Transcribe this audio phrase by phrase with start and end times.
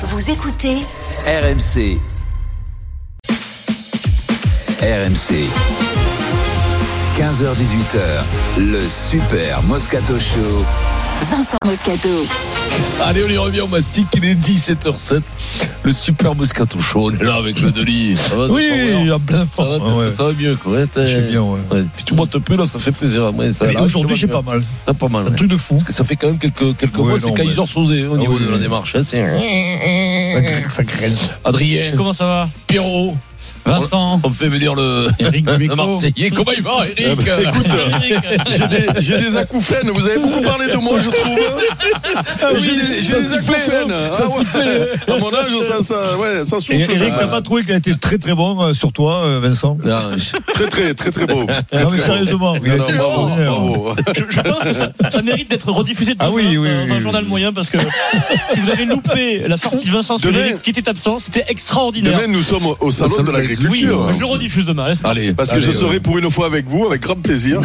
[0.00, 0.76] Vous écoutez
[1.26, 1.98] RMC.
[4.80, 5.48] RMC.
[7.18, 8.22] 15h18h,
[8.58, 10.64] le Super Moscato Show.
[11.30, 12.08] Vincent Moscato.
[13.04, 15.20] Allez, on y revient au mastic, il est 17h07.
[15.82, 18.16] Le super Moscato Show, on est là avec le Delis.
[18.16, 19.96] Ça va, Oui, va, oui, en plein ça va, fort.
[19.96, 20.10] Ouais.
[20.10, 20.78] ça va mieux, quoi.
[20.96, 21.58] Je suis bien, ouais.
[21.72, 23.32] Ouais, Puis tu boites peu, là, ça fait plaisir.
[23.34, 24.62] Ouais, aujourd'hui, j'ai pas mal.
[24.86, 25.26] T'as pas mal.
[25.26, 25.36] Un ouais.
[25.36, 25.74] truc de fou.
[25.74, 28.14] Parce que ça fait quand même quelques, quelques Ouais, mois, c'est Kaiser mais- Sosé au
[28.14, 28.94] Ah niveau oui, de la démarche.
[28.94, 29.16] hein, Ça
[30.70, 31.06] ça craint.
[31.44, 32.48] Adrien, Comment ça va?
[32.66, 33.16] Pierrot,
[33.64, 35.74] Vincent on fait venir le, Eric le.
[35.74, 36.30] Marseillais.
[36.30, 37.66] Comment il va, Eric Écoute,
[38.56, 39.90] j'ai des, j'ai des acouphènes.
[39.90, 42.58] Vous avez beaucoup parlé de moi, je trouve.
[42.58, 43.92] j'ai des, j'ai ça des sifflait, acouphènes.
[43.92, 45.14] hein, ça Ah ouais.
[45.14, 46.72] À mon âge, ça, ça, ouais, ça Et souffle.
[46.92, 49.40] Eric, Ah, t'as pas trouvé qu'il a été très très bon euh, sur toi, euh,
[49.40, 49.76] Vincent?
[49.84, 51.44] Non, je- Très, très, très, très beau.
[51.70, 52.58] Très, Non, mais très sérieusement, beau.
[52.64, 56.44] il a été bravo, je, je pense que ça, ça mérite d'être rediffusé Ah oui,
[56.48, 57.28] oui, dans oui, un oui, journal oui.
[57.28, 57.78] moyen parce que
[58.52, 62.16] si vous avez loupé la sortie de Vincent Demain- Sullivan qui était absent, c'était extraordinaire.
[62.18, 64.12] Demain, nous sommes au salon de oui, l'agriculture.
[64.12, 64.92] je le rediffuse demain.
[65.04, 65.72] Allez, Parce que allez, je ouais.
[65.76, 67.60] serai pour une fois avec vous, avec grand plaisir.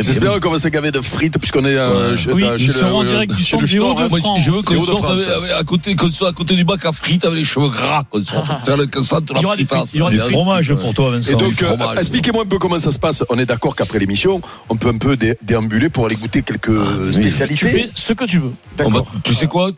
[0.00, 2.72] J'espère qu'on va se gaver de frites, puisqu'on est euh, chez, Oui, dans- nous chez
[2.72, 4.20] serons en le, direct du centre le Hauts-de-France.
[4.26, 4.34] hein.
[4.44, 5.20] Je veux qu'on sorte Hauts-de-France.
[5.20, 7.68] avec- avec- à côté, qu'on soit à côté du bac à frites avec les cheveux
[7.68, 8.50] gras, qu'on sorte.
[8.64, 10.22] C'est le que sente la Il y aura des frites, il y aura Du des
[10.22, 10.34] frites.
[10.36, 11.32] fromage pour toi, Vincent.
[11.32, 13.24] Et donc, du euh, expliquez-moi un peu comment ça se passe.
[13.30, 16.68] On est d'accord qu'après l'émission, on peut un peu dé- déambuler pour aller goûter quelques
[16.70, 17.06] Ah, oui.
[17.14, 17.66] Tu spécialités.
[17.68, 18.52] fais ce que tu veux.
[18.76, 19.06] D'accord.
[19.24, 19.70] tu sais quoi,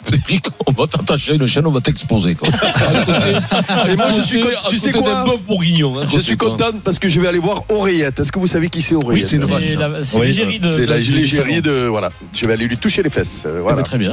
[0.66, 2.36] on va t'attacher à une chaîne, on va t'exposer.
[2.42, 5.17] À Et moi, à je suis à tu sais quoi?
[5.24, 5.98] D'un bœuf bourguignon.
[6.00, 6.50] hein, Je suis quoi.
[6.50, 8.20] content parce que je vais aller voir Oreillette.
[8.20, 9.64] Est-ce que vous savez qui c'est Oreillette c'est une vache.
[9.69, 10.69] C'est la- c'est Oui, l'égérie de.
[10.69, 11.86] C'est la de- du légérie de.
[11.88, 12.11] Voilà.
[12.33, 13.44] Je vais aller lui toucher les fesses.
[13.46, 13.83] euh, Ah, Voilà.
[13.83, 14.12] Très bien.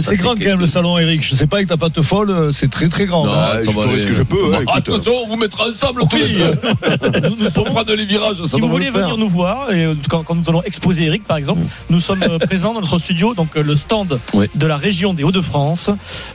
[0.00, 1.22] C'est grand quand même le salon, Eric.
[1.22, 3.26] Je sais pas avec ta patte folle, euh, c'est très très grand.
[3.26, 3.98] Non, Ah, ça je ferai aller.
[3.98, 4.74] ce que je peux, hein, Ah, écoute.
[4.76, 6.18] Attention, on vous mettra ensemble deux.
[7.38, 10.42] Nous, sommes prendre les virages, Si vous voulez venir nous voir, et euh, quand, nous
[10.48, 14.46] allons exposer Eric par exemple, nous sommes présents dans notre studio, donc le stand Oui.
[14.54, 15.90] de la région des Hauts-de-France,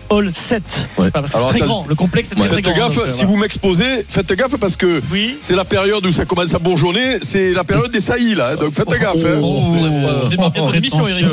[0.09, 0.63] Hall 7.
[0.97, 1.09] Ouais.
[1.09, 2.89] Voilà, parce que Alors, c'est très grand, le complexe est très, très Faites grand.
[2.89, 5.37] gaffe, si vous m'exposez, faites gaffe parce que Oui.
[5.41, 8.55] c'est la période où ça commence à bourgeonner, c'est la période des saillies là, hein,
[8.55, 9.15] donc faites gaffe.
[9.25, 9.39] hein.
[9.41, 11.25] Oh, faudrait pas- On démarre bientôt l'émission, Eric.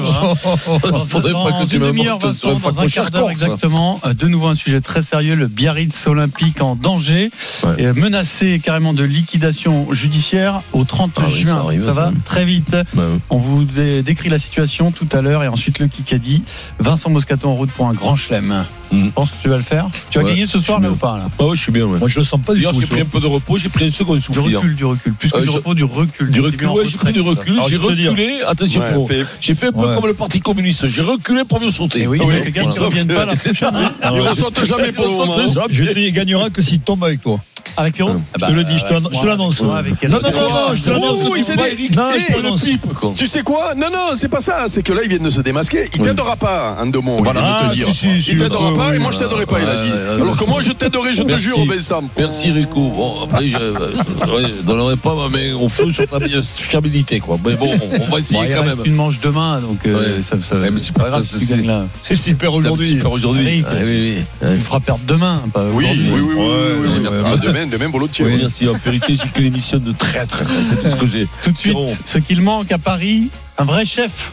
[1.08, 4.00] Faudrait pas que tu une me demi-heure, Vincent, dans un quart d'heure exactement.
[4.04, 7.30] Euh, De nouveau un sujet très sérieux, le Biarritz olympique en danger,
[7.62, 7.74] Ouais.
[7.78, 11.56] et menacé carrément de liquidation judiciaire au 30 Ah oui, ça juin.
[11.64, 11.92] arrive, ça.
[11.92, 12.76] va très vite.
[12.94, 13.18] Bah, ouais.
[13.30, 16.42] On vous dé- décrit la situation tout à l'heure et ensuite le Kikadi.
[16.78, 18.64] Vincent Moscato en route pour un grand chelem.
[18.92, 19.06] Mhm.
[19.06, 19.88] Je pense que tu vas le faire?
[20.10, 21.44] Tu vas Ouais, gagner ce soir là ou pas là?
[21.44, 21.86] Ouais, je suis bien.
[21.86, 21.98] ouais.
[21.98, 22.80] Moi, je le sens pas du Hier, tout.
[22.80, 24.40] j'ai pris un peu de repos, j'ai pris un second Du souffle.
[24.48, 24.58] hier.
[24.60, 25.12] recul, du recul.
[25.14, 26.30] Plus que Euh, du je- repos, du recul.
[26.30, 27.54] Du recul, ouais, j'ai pris du recul.
[27.68, 28.40] J'ai reculé.
[28.46, 29.06] Attention, Ouais, pro.
[29.06, 29.94] fait- J'ai fait un peu Ouais.
[29.94, 30.88] comme le Parti communiste.
[30.88, 32.02] J'ai reculé pour mieux sauter.
[32.02, 32.26] Et oui, Ah
[32.64, 33.70] ne reviennent pas la C'est ça.
[34.04, 35.46] Il ne ressortent jamais pour le Ils moment.
[35.52, 35.66] jamais.
[35.70, 37.38] Je te gagnera que s'il tombe avec toi.
[37.76, 38.92] Avec Pierrot Je te le dis, je te
[39.26, 39.62] l'annonce.
[39.62, 42.66] Non, non, non, non, je te l'annonce.
[42.66, 42.78] Il.
[43.14, 43.74] Tu sais quoi?
[43.76, 44.64] Non, non, c'est pas ça.
[44.68, 45.88] C'est que là, ils viennent de se démasquer.
[45.94, 47.22] Il t'aidera pas, mots.
[47.22, 47.70] Voilà.
[47.74, 47.90] il Ah,
[48.28, 49.92] il t'aidera pas et moi, je t'aiderai pas, il a dit.
[50.20, 52.04] Alors que moi, je t'aiderai, je te jure, Vincent.
[52.16, 52.90] Merci Rico.
[52.90, 57.38] Bon, après, je ne donnerai pas ma main au feu sur ta fiabilité, quoi.
[57.44, 57.70] Mais bon,
[58.00, 58.78] on va essayer il quand même.
[58.84, 61.66] une manche demain, donc euh, ça, mais c'est pas grave ça, si tu c'est- gagnes
[61.66, 61.84] là.
[62.00, 62.88] C'est super aujourd'hui.
[62.88, 63.46] Super aujourd'hui.
[63.46, 63.66] Eric.
[63.68, 64.56] Ah, oui, oui, oui.
[64.56, 67.78] Tu feras perdre demain, Oui, oui, oui, oui, oui, Ouais, oui, merci.
[67.78, 68.24] Demain, demain, volontiers.
[68.24, 68.38] Oui, oui.
[68.40, 68.68] merci.
[68.68, 70.64] En vérité, j'ai que l'émission de très, très, très.
[70.64, 71.28] C'est tout ce que j'ai.
[71.42, 71.88] Tout de suite, Bon.
[72.04, 74.30] ce qu'il manque à Paris, un vrai chef.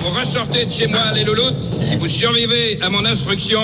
[0.00, 1.56] Vous ressortez de chez moi, les louloutes.
[1.80, 3.60] Si vous survivez à mon instruction,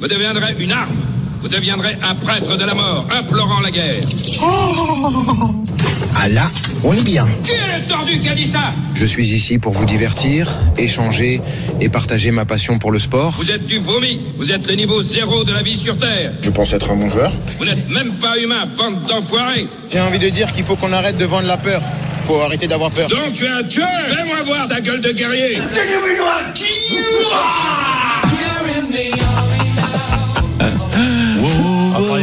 [0.00, 0.94] vous deviendrez une arme.
[1.40, 4.00] Vous deviendrez un prêtre de la mort, implorant la guerre.
[6.16, 6.50] Ah là,
[6.82, 7.26] on est bien.
[7.42, 11.40] Qui est le tordu qui a dit ça Je suis ici pour vous divertir, échanger
[11.80, 13.32] et partager ma passion pour le sport.
[13.36, 14.20] Vous êtes du vomi.
[14.36, 16.32] Vous êtes le niveau zéro de la vie sur Terre.
[16.42, 17.32] Je pense être un bon joueur.
[17.58, 19.66] Vous n'êtes même pas humain, bande d'enfoirés.
[19.90, 21.82] J'ai envie de dire qu'il faut qu'on arrête de vendre la peur.
[22.24, 23.08] Faut arrêter d'avoir peur.
[23.08, 25.60] Donc tu es un tueur Fais-moi voir ta gueule de guerrier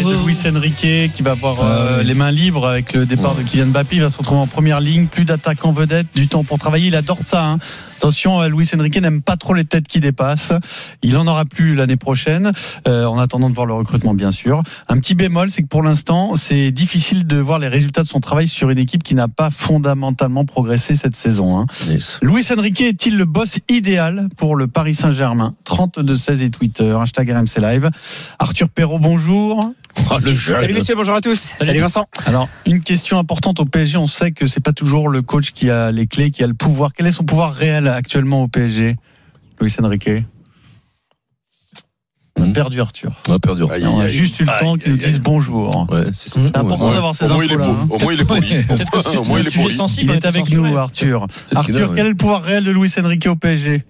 [0.04, 3.44] parler de Luis Enrique qui va avoir euh, les mains libres avec le départ de
[3.44, 3.98] Kylian Mbappé.
[3.98, 6.88] Il va se retrouver en première ligne, plus d'attaquants vedettes, du temps pour travailler.
[6.88, 7.44] Il adore ça.
[7.46, 7.58] hein.
[8.02, 10.54] Attention, euh, Luis Enrique n'aime pas trop les têtes qui dépassent.
[11.04, 12.52] Il en aura plus l'année prochaine,
[12.88, 14.64] euh, en attendant de voir le recrutement, bien sûr.
[14.90, 18.20] Un petit bémol, c'est que pour l'instant, c'est difficile de voir les résultats de son
[18.20, 21.60] travail sur une équipe qui n'a pas fondamentalement progressé cette saison.
[21.60, 21.68] hein.
[21.86, 22.18] Yes.
[22.24, 25.54] Luis Enrique est-il le boss idéal pour le Paris Saint-Germain?
[25.66, 27.88] 32 16 et Twitter, hashtag RMC Live.
[28.40, 29.64] Arthur Perrault, bonjour.
[30.10, 30.54] Ah, le jeu.
[30.56, 31.52] Salut messieurs, bonjour à tous.
[31.60, 32.08] Salut, Vincent.
[32.26, 35.70] Alors, une question importante au PSG, on sait que c'est pas toujours le coach qui
[35.70, 36.92] a les clés, qui a le pouvoir.
[36.94, 37.91] Quel est son pouvoir réel?
[37.96, 38.96] Actuellement au PSG
[39.60, 40.10] Luis Enrique
[42.38, 42.54] On a Hmm.
[42.54, 43.12] perdu Arthur.
[43.30, 43.64] On a perdu.
[43.70, 45.88] Aïe, On a juste eu le temps qu'ils nous disent bonjour.
[45.92, 46.94] Ouais, c'est important Ouais.
[46.96, 47.66] d'avoir ces Au moins, il est infos-là.
[47.68, 47.78] poli.
[47.82, 47.88] hein.
[47.90, 48.64] Au moins, il est poli.
[48.64, 49.76] Peut-être que Au c'est moins, un il est sujet poli.
[49.76, 50.12] sensible.
[50.14, 51.28] Il est avec nous, Arthur.
[51.54, 53.84] Arthur, quel est le pouvoir réel de Luis Enrique au PSG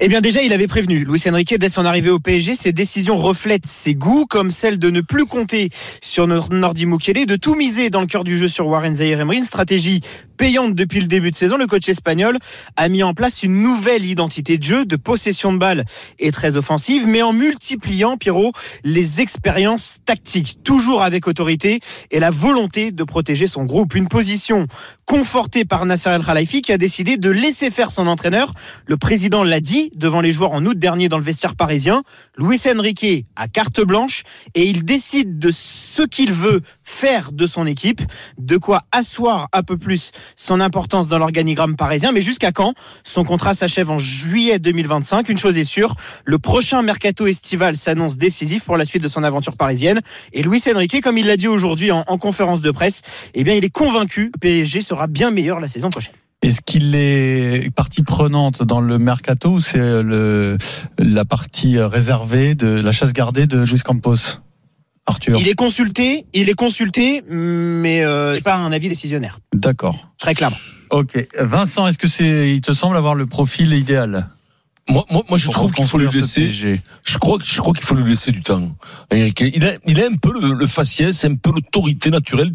[0.00, 1.04] Eh bien déjà, il avait prévenu.
[1.04, 4.90] Luis Enrique, dès son arrivée au PSG, ses décisions reflètent ses goûts, comme celle de
[4.90, 5.70] ne plus compter
[6.02, 9.38] sur Nordi Mukele, de tout miser dans le cœur du jeu sur Warren Zaire Emery,
[9.38, 10.00] une stratégie
[10.36, 11.56] payante depuis le début de saison.
[11.56, 12.38] Le coach espagnol
[12.76, 15.84] a mis en place une nouvelle identité de jeu, de possession de balle
[16.18, 18.52] et très offensive, mais en multipliant, Pierrot,
[18.82, 21.80] les expériences tactiques, toujours avec autorité
[22.10, 23.94] et la volonté de protéger son groupe.
[23.94, 24.66] Une position
[25.06, 28.52] confortée par Nasser El Khalifi qui a décidé de laisser faire son entraîneur.
[28.86, 32.02] Le président l'a dit devant les joueurs en août dernier dans le vestiaire parisien.
[32.36, 34.22] Luis Enrique a carte blanche
[34.54, 38.02] et il décide de ce qu'il veut faire de son équipe,
[38.38, 42.12] de quoi asseoir un peu plus son importance dans l'organigramme parisien.
[42.12, 45.28] Mais jusqu'à quand Son contrat s'achève en juillet 2025.
[45.28, 45.94] Une chose est sûre,
[46.24, 50.00] le prochain mercato estival s'annonce décisif pour la suite de son aventure parisienne.
[50.32, 53.02] Et Luis Enrique, comme il l'a dit aujourd'hui en, en, conférence de presse,
[53.34, 56.14] eh bien, il est convaincu que PSG sera bien meilleur la saison prochaine.
[56.44, 60.58] Est-ce qu'il est partie prenante dans le mercato ou c'est le,
[60.98, 64.42] la partie réservée de la chasse gardée de Luis Campos?
[65.06, 65.38] Arthur.
[65.40, 69.38] Il est consulté, il est consulté, mais euh, pas un avis décisionnaire.
[69.54, 70.12] D'accord.
[70.18, 70.58] Très clairement.
[70.90, 71.26] Ok.
[71.38, 74.28] Vincent, est-ce que c'est, il te semble avoir le profil idéal?
[74.86, 76.50] Moi, moi, moi, je trouve qu'il faut lui laisser.
[76.50, 78.76] Je crois, je crois qu'il faut lui laisser du temps.
[79.10, 82.52] Eric, il a, il a un peu le, le faciès, un peu l'autorité naturelle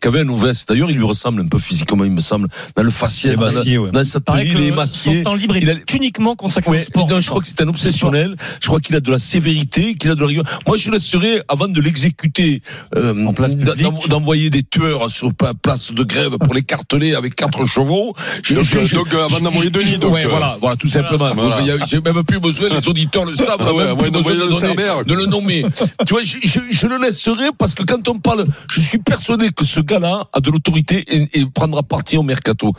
[0.00, 0.52] qu'avait Noves.
[0.68, 3.74] D'ailleurs, il lui ressemble un peu physiquement, il me semble, dans le faciès, dans, massier,
[3.74, 3.90] la, ouais.
[3.92, 5.18] dans sa tenue, il est massier.
[5.18, 7.08] Son temps libre il est uniquement consacré ouais, au sport.
[7.08, 8.36] Non, je crois que c'est un obsessionnel.
[8.60, 10.44] Je crois qu'il a de la sévérité, qu'il a de la rigueur.
[10.66, 12.62] Moi, je laisserais, avant de l'exécuter,
[12.96, 17.64] euh, en place d'envoyer des tueurs sur place de grève pour les carteler avec quatre
[17.64, 18.14] chevaux.
[18.42, 20.12] Je, donc, je, donc, avant d'envoyer Denis, donc.
[20.12, 21.34] Ouais, voilà, voilà, tout simplement.
[21.34, 21.69] Voilà.
[21.86, 24.38] J'ai même plus besoin, les auditeurs le savent, Ah ouais, même ouais, plus besoin d'envoyer
[24.38, 25.04] de, le donner- Cerbère.
[25.04, 25.64] de le nommer.
[26.06, 29.50] tu vois, je, je, je le laisserai parce que quand on parle, je suis persuadé
[29.50, 32.72] que ce gars-là a de l'autorité et, et prendra parti au mercato.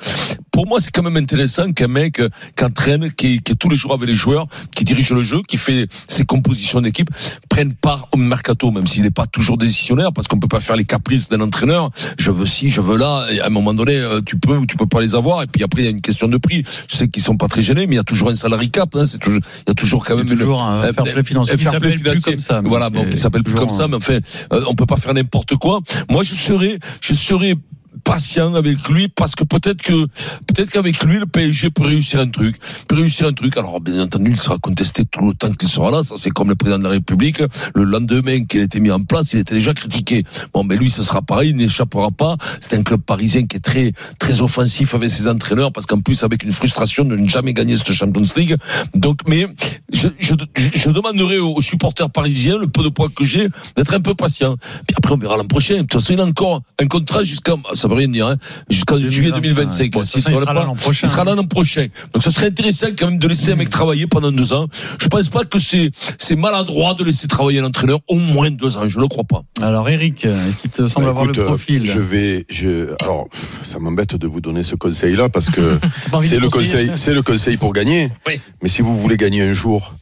[0.51, 3.55] Pour moi, c'est quand même intéressant qu'un mec euh, qui entraîne, qui, est- qui est
[3.55, 7.09] tous les jours avec les joueurs, qui dirige le jeu, qui fait ses compositions d'équipe,
[7.49, 10.75] prenne part au mercato, même s'il n'est pas toujours décisionnaire, parce qu'on peut pas faire
[10.75, 11.89] les caprices d'un entraîneur.
[12.19, 13.27] Je veux ci, je veux là.
[13.31, 15.41] Et à un moment donné, euh, tu peux ou tu peux pas les avoir.
[15.43, 16.63] Et puis après, il y a une question de prix.
[16.89, 18.95] Je sais qu'ils sont pas très gênés, mais il y a toujours un salary cap.
[18.95, 20.83] Hein, c'est toujours, il y a toujours quand Il y a même une- toujours un
[20.83, 22.31] euh, fair play financier un qui fair play s'appelle plus financier.
[22.33, 24.19] comme ça, Voilà, bon, qui s'appelle plus toujours comme ça, un- mais enfin,
[24.53, 25.79] euh, on peut pas faire n'importe quoi.
[26.09, 27.55] Moi, je serais, je serais
[28.03, 30.05] patient avec lui parce que peut-être que
[30.47, 32.55] peut-être qu'avec lui le PSG peut réussir un truc
[32.93, 33.57] réussir un truc.
[33.57, 36.03] Alors bien entendu il sera contesté tout le temps qu'il sera là.
[36.03, 37.41] Ça c'est comme le président de la République.
[37.75, 40.23] Le lendemain qu'il a été mis en place il était déjà critiqué.
[40.53, 42.37] Bon mais lui ce sera pareil il n'échappera pas.
[42.59, 46.23] C'est un club parisien qui est très très offensif avec ses entraîneurs parce qu'en plus
[46.23, 48.55] avec une frustration de ne jamais gagner cette Champions League.
[48.93, 49.47] Donc mais
[49.91, 54.57] je, demanderai aux supporters parisiens le peu de poids que j'ai d'être un peu patient.
[54.87, 55.75] Puis après on verra l'an prochain.
[55.75, 58.37] De toute façon il a encore un contrat jusqu'à ça dire hein,
[58.69, 61.07] jusqu'en juillet 2025 Bon, de toute façon, il sera là l'an prochain.
[61.07, 61.87] il sera là l'an prochain.
[62.13, 64.67] Donc ce serait intéressant quand même de laisser un mec travailler pendant deux ans.
[64.99, 68.87] Je pense pas que c'est c'est maladroit de laisser travailler l'entraîneur au moins deux ans.
[68.87, 69.41] Je ne crois pas.
[69.61, 72.93] Alors Eric, est-ce qu'il te semble Bah, avoir écoute, le euh, profil Je vais, je,
[73.01, 73.27] alors,
[73.63, 75.79] ça m'embête de vous donner ce conseil-là parce que
[76.21, 78.09] c'est le conseil, c'est le conseil pour gagner.
[78.27, 78.39] Oui.
[78.61, 79.95] Mais si vous voulez gagner un jour,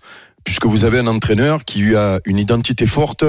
[0.43, 3.25] puisque vous avez un entraîneur qui a une identité forte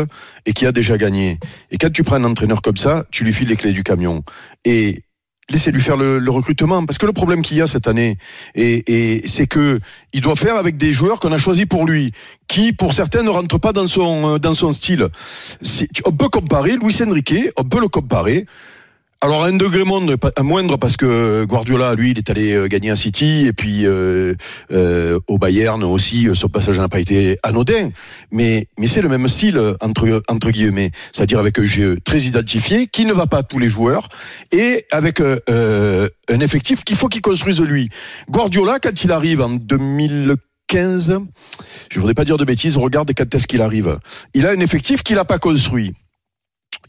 [0.46, 1.38] et qui a déjà gagné.
[1.70, 4.22] Et quand tu prends un entraîneur comme ça, tu lui files les clés du camion.
[4.64, 5.02] Et
[5.50, 6.84] laissez-lui faire le, recrutement.
[6.86, 8.16] Parce que le problème qu'il y a cette année,
[8.54, 9.80] et, c'est que
[10.12, 12.12] il doit faire avec des joueurs qu'on a choisis pour lui,
[12.48, 15.08] qui pour certains ne rentrent pas dans son, euh, dans son style.
[16.04, 18.46] On peut comparer Luis Enrique, on peut le comparer.
[19.22, 22.90] Alors un degré moindre, à moindre parce que Guardiola, lui, il est allé euh, gagner
[22.90, 24.32] à City et puis euh,
[24.72, 27.90] euh, au Bayern aussi, euh, son passage n'a pas été anodin.
[28.30, 32.20] Mais mais c'est le même style euh, entre entre guillemets, c'est-à-dire avec un jeu très
[32.20, 34.08] identifié qui ne va pas à tous les joueurs
[34.52, 37.90] et avec euh, euh, un effectif qu'il faut qu'il construise lui.
[38.30, 41.18] Guardiola, quand il arrive en 2015,
[41.90, 43.98] je voudrais pas dire de bêtises, regarde quand est-ce qu'il arrive.
[44.32, 45.92] Il a un effectif qu'il n'a pas construit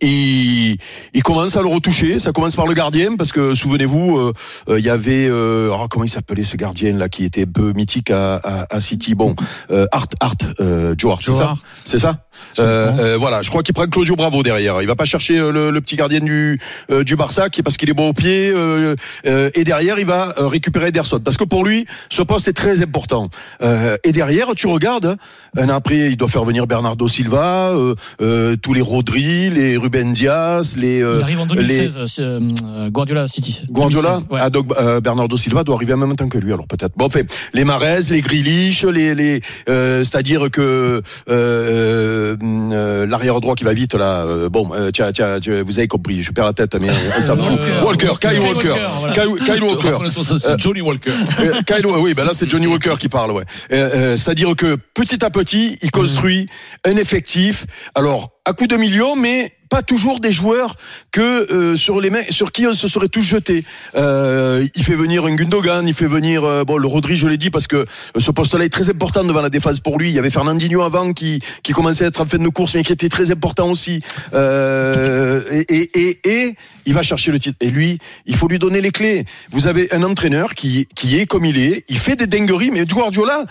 [0.02, 0.78] il,
[1.14, 2.20] il commence à le retoucher.
[2.20, 4.34] Ça commence par le gardien parce que souvenez-vous, euh,
[4.70, 7.52] euh, il y avait euh, oh, comment il s'appelait ce gardien là qui était un
[7.52, 9.16] peu mythique à, à, à City?
[9.16, 9.36] Bon,
[9.70, 11.60] euh, Art, Art, euh, Joe c'est ça, Hart.
[11.86, 12.26] c'est ça?
[12.60, 14.82] Euh, euh, voilà, je crois qu'il prend Claudio Bravo derrière.
[14.82, 16.60] Il va pas chercher euh, le, le petit gardien du
[16.92, 20.00] euh, du Barça qui est parce qu'il est bon au pied euh, euh, et derrière
[20.00, 23.30] il va récupérer Ederson parce que pour lui ce poste est très important.
[23.62, 25.18] Euh, et derrière tu regardes
[25.58, 30.14] un après il doit faire venir Bernardo Silva, euh, euh, tous les Rodri, les Ruben
[30.14, 33.64] Diaz, les euh, Il arrive en 2016, euh, euh, Guardiola City.
[33.70, 34.20] Guardiola?
[34.20, 34.40] 2016, ouais.
[34.42, 34.68] ah, donc,
[35.02, 36.94] Bernardo Silva doit arriver en même temps que lui alors peut-être.
[36.96, 37.22] Bon, enfin,
[37.54, 43.64] les Marez, les Grealish, les, les euh, c'est-à-dire que euh, euh, euh, l'arrière droit qui
[43.64, 44.26] va vite là.
[44.26, 46.22] euh, bon, euh, tiens, tiens, vous avez compris.
[46.22, 47.60] Je perds la tête, mais on s'en fout.
[47.84, 48.76] Walker, Kyle Walker,
[49.14, 49.98] Kyle, Kyle Walker.
[50.12, 51.12] C'est Johnny Walker.
[51.40, 53.44] Euh, Kyle, oui, ben là c'est Johnny Walker qui parle, ouais.
[53.72, 56.48] Euh, euh, C'est-à-dire que petit à petit, il construit
[56.86, 57.66] un effectif.
[57.96, 60.76] Alors à coup de millions, mais pas toujours des joueurs
[61.12, 63.64] que euh, sur les mecs sur qui on se serait tous jetés.
[63.96, 67.38] Euh, il fait venir un Gundogan, il fait venir euh, bon le Rodri, je l'ai
[67.38, 67.86] dit parce que euh,
[68.20, 70.10] ce poste-là est très important devant la défense pour lui.
[70.10, 72.84] Il y avait Fernandinho avant qui qui commençait à être en fin de course, mais
[72.84, 74.02] qui était très important aussi.
[74.34, 77.56] Euh, et, et, et, et il va chercher le titre.
[77.62, 79.24] Et lui, il faut lui donner les clés.
[79.52, 81.86] Vous avez un entraîneur qui qui est comme il est.
[81.88, 83.46] Il fait des dingueries, mais Guardiola,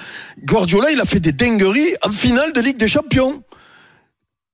[0.45, 3.43] Guardiola, il a fait des dingueries en finale de Ligue des Champions.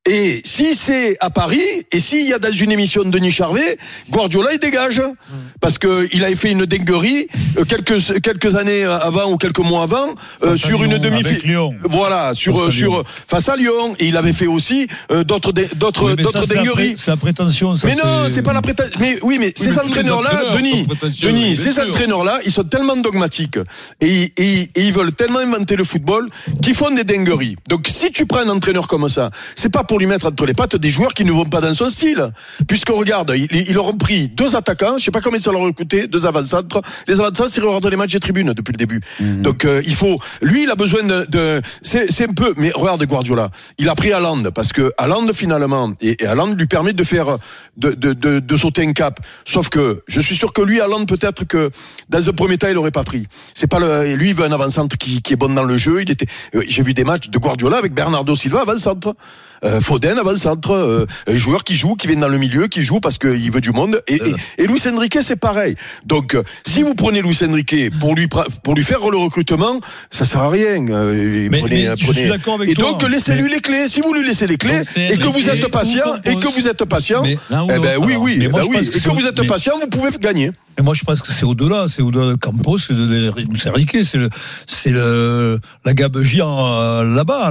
[0.09, 1.61] Et si c'est à Paris,
[1.91, 3.77] et s'il y a dans une émission de Denis Charvet,
[4.11, 5.03] Guardiola il dégage.
[5.61, 7.27] Parce que il avait fait une dinguerie
[7.59, 11.43] euh, quelques, quelques années avant ou quelques mois avant euh, sur une Lyon, demi avec
[11.43, 11.71] Lyon.
[11.85, 13.05] Voilà, sur Face à sur Lyon.
[13.27, 13.95] face à Lyon.
[13.99, 16.95] Et il avait fait aussi euh, d'autres d'autres Oui, d'autres dingueries.
[16.97, 17.75] C'est la prétention.
[17.75, 18.93] ça, Mais non, c'est pas la prétention.
[19.01, 20.87] Mais oui, mais ces entraîneurs-là, entraîneurs Denis,
[21.23, 23.59] Denis, ces entraîneurs-là, ils sont tellement dogmatiques
[24.01, 26.29] et, et- et ils veulent tellement inventer le football
[26.63, 27.57] qu'ils font des dingueries.
[27.69, 30.55] Donc, si tu prends un entraîneur comme ça, c'est pas pour lui mettre entre les
[30.55, 32.33] pattes des joueurs qui ne vont pas dans son style.
[32.69, 35.65] Puisque regarde, ils, ils leur ont pris deux attaquants, je sais pas combien ça leur
[35.65, 36.83] a coûté, deux avant-centres.
[37.09, 39.01] Les avant-centres, c'est regarder les matchs des tribunes depuis le début.
[39.21, 42.71] Donc, euh, il faut, lui, il a besoin de, de- c'est, c'est un peu, mais
[42.75, 46.93] regarde Guardiola, il a pris Haaland parce que Haaland finalement, et, et Haaland lui permet
[46.93, 47.39] de faire,
[47.77, 49.21] de, de, de, de sauter un cap.
[49.45, 51.71] Sauf que je suis sûr que lui, Haaland, peut-être que
[52.09, 53.27] dans un premier temps, il aurait pas pris.
[53.55, 55.77] C'est pas le, et lui, il veut un avant-centre qui, qui est bon dans le
[55.77, 56.03] jeu.
[56.03, 59.15] Il était, euh, j'ai vu des matchs de Guardiola avec Bernardo Silva avant-centre.
[59.65, 63.01] Euh, Foden avant-centre, euh, un joueur qui joue, qui vient dans le milieu, qui joue
[63.01, 64.03] parce qu'il veut du monde.
[64.07, 65.77] Et, et, et Luis Enrique, c'est pareil.
[66.05, 68.29] Donc, euh, si vous prenez Luis Enrique pour lui
[68.63, 70.87] pour lui faire le recrutement, ça sert à rien.
[70.89, 72.93] Euh, Mais- prenez- mais je prenez- suis d'accord avec et toi.
[72.93, 73.89] donc, laissez-lui les clés.
[73.89, 76.69] Si vous lui laissez les clés et que vous êtes patient ou et que vous
[76.69, 77.37] êtes patient, eh
[77.79, 80.53] ben oui, oui, moi, que Et que vous êtes patient, vous pouvez gagner.
[80.79, 83.71] Et moi, je pense que c'est au-delà, c'est au-delà de Campos, c'est de, de- c'est
[83.71, 84.29] Enrique, c'est le,
[84.67, 87.51] c'est le, la gabegie en, là-bas,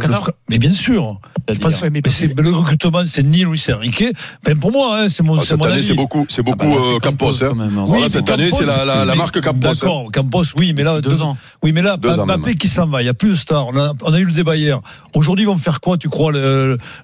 [0.00, 0.91] Qatar pr- mais bien sûr.
[0.94, 4.04] Je pense- Ouais, mais mais c'est, le recrutement, c'est ni Luis Enrique,
[4.46, 5.86] même pour moi, hein, c'est mon, Ah, c'est Cette mon année, avis.
[5.86, 7.42] c'est beaucoup, c'est Ah bah beaucoup là, c'est euh, Campos.
[7.44, 7.54] hein.
[7.54, 7.84] même, hein.
[7.86, 9.66] Voilà, cette Campos, année, c'est la, la, la mais- marque Campos.
[9.68, 9.72] hein.
[9.72, 11.36] D'accord, Campos, oui, mais là, Deux ans.
[11.62, 13.66] Oui, mais là, Deux Mbappé qui s'en va, il n'y a plus de star.
[13.68, 14.80] On a, on a eu le débat hier.
[15.14, 16.32] Aujourd'hui, ils vont faire quoi, tu crois,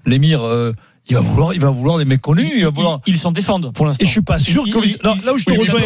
[0.06, 0.72] l'émir euh,
[1.08, 3.00] il va vouloir, il va vouloir des mecs connus, il va vouloir.
[3.06, 4.02] Ils s'en défendent pour l'instant.
[4.04, 5.04] Et je suis pas sûr que.
[5.04, 5.80] non, là où je te oui, rejoins.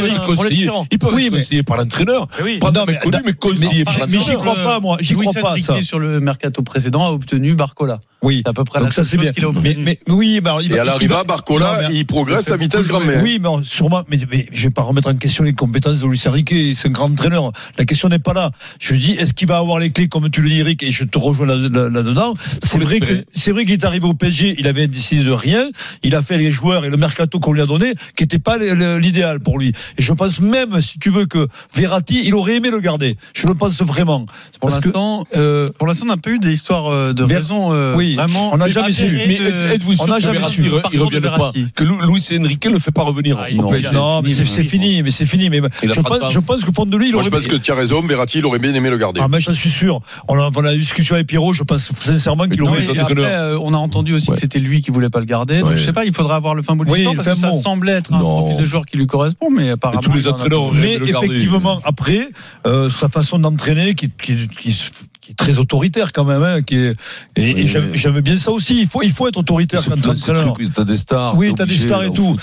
[0.91, 2.29] Ils peuvent Oui, être mais- conseillés par l'entraîneur.
[2.43, 2.59] Oui.
[2.59, 4.41] Pas mais- mec connu, mais conseillé par mais j'y l'entraîneur.
[4.43, 4.97] crois pas, moi.
[5.01, 5.81] J'y crois pas, ça.
[5.83, 8.01] sur le mercato précédent, a obtenu Barcola.
[8.25, 8.43] Oui.
[8.45, 9.33] À peu près la Donc ça, seule c'est chose bien.
[9.33, 9.85] qu'il a Mais, obtenu.
[9.85, 13.21] mais, oui, bah, il Et à l'arrivée, Barcola, il progresse à vitesse grand mère.
[13.21, 16.23] Oui, mais sûrement, mais, mais je vais pas remettre en question les compétences de Luis
[16.27, 17.51] Enrique, c'est un grand entraîneur.
[17.79, 18.53] La question n'est pas là.
[18.79, 21.03] Je dis, est-ce qu'il va avoir les clés, comme tu le dis, Eric, et je
[21.03, 22.35] te rejoins là- là- là-dedans.
[22.63, 25.69] c'est vrai que, c'est vrai qu'il est arrivé au PSG, il avait décidé de rien,
[26.03, 28.57] il a fait les joueurs et le mercato qu'on lui a donné, qui n'était pas
[28.59, 29.73] l'idéal pour lui.
[29.99, 33.17] Et je pense même, si tu veux, que Verratti, il aurait aimé le garder.
[33.35, 34.27] Je le pense vraiment.
[34.61, 37.25] Pour Parce que, l'instant, euh, pour l'instant, on n'a pas eu des histoires euh, de
[37.25, 37.73] Ver- raison.
[37.73, 38.51] euh, oui, vraiment.
[38.53, 39.11] on n'a jamais su.
[39.27, 39.35] Mais
[39.75, 40.63] êtes-vous sûr on n'a que jamais Verratti, su.
[40.63, 41.53] il pas.
[41.75, 45.03] Que Lu- Luis Enrique ne le fait pas revenir Ah, non, non, mais c'est fini,
[45.03, 45.51] mais c'est fini.
[45.51, 46.31] Mais a je pense, temps.
[46.31, 48.01] je pense que pour de lui, il Moi, aurait je pense que tu as raison,
[48.03, 49.21] Verratti, il aurait bien aimé le garder.
[49.23, 50.01] Ah, mais j'en suis sûr.
[50.29, 52.87] On a, on a discussion avec Pierrot, je pense sincèrement qu'il aurait.
[52.99, 55.61] après, on a entendu aussi que c'était lui qui voulait pas le garder.
[55.61, 55.77] Donc, Ouais.
[55.77, 57.93] je sais pas, il faudra avoir le fin mot de Oui, parce que ça semblait
[57.93, 58.39] être un Non.
[58.41, 60.01] profil de joueur qui lui correspond, mais apparemment.
[60.01, 61.27] tous les a entraîneurs Mais le garder.
[61.29, 62.29] effectivement, après,
[62.67, 64.91] euh, sa façon d'entraîner, qui, qui, qui,
[65.21, 66.95] qui est très autoritaire quand même, hein, qui est,
[67.37, 68.81] et, et Oui, j'aime bien ça aussi.
[68.81, 70.57] Il faut, il faut être autoritaire quand ce entraîneur.
[70.75, 71.37] T'as des stars.
[71.37, 72.37] Oui, t'as des stars et tout.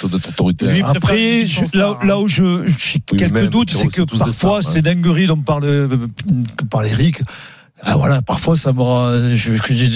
[0.62, 2.16] Lui, Après, je- là, hein.
[2.16, 4.82] où je, j'ai Oui, quelques même, doutes, c'est que c'est tous des parfois, stars, ces
[4.82, 5.88] dingueries dont parle, euh,
[6.70, 7.22] parle Eric,
[7.83, 9.53] ah, voilà, parfois ça me je,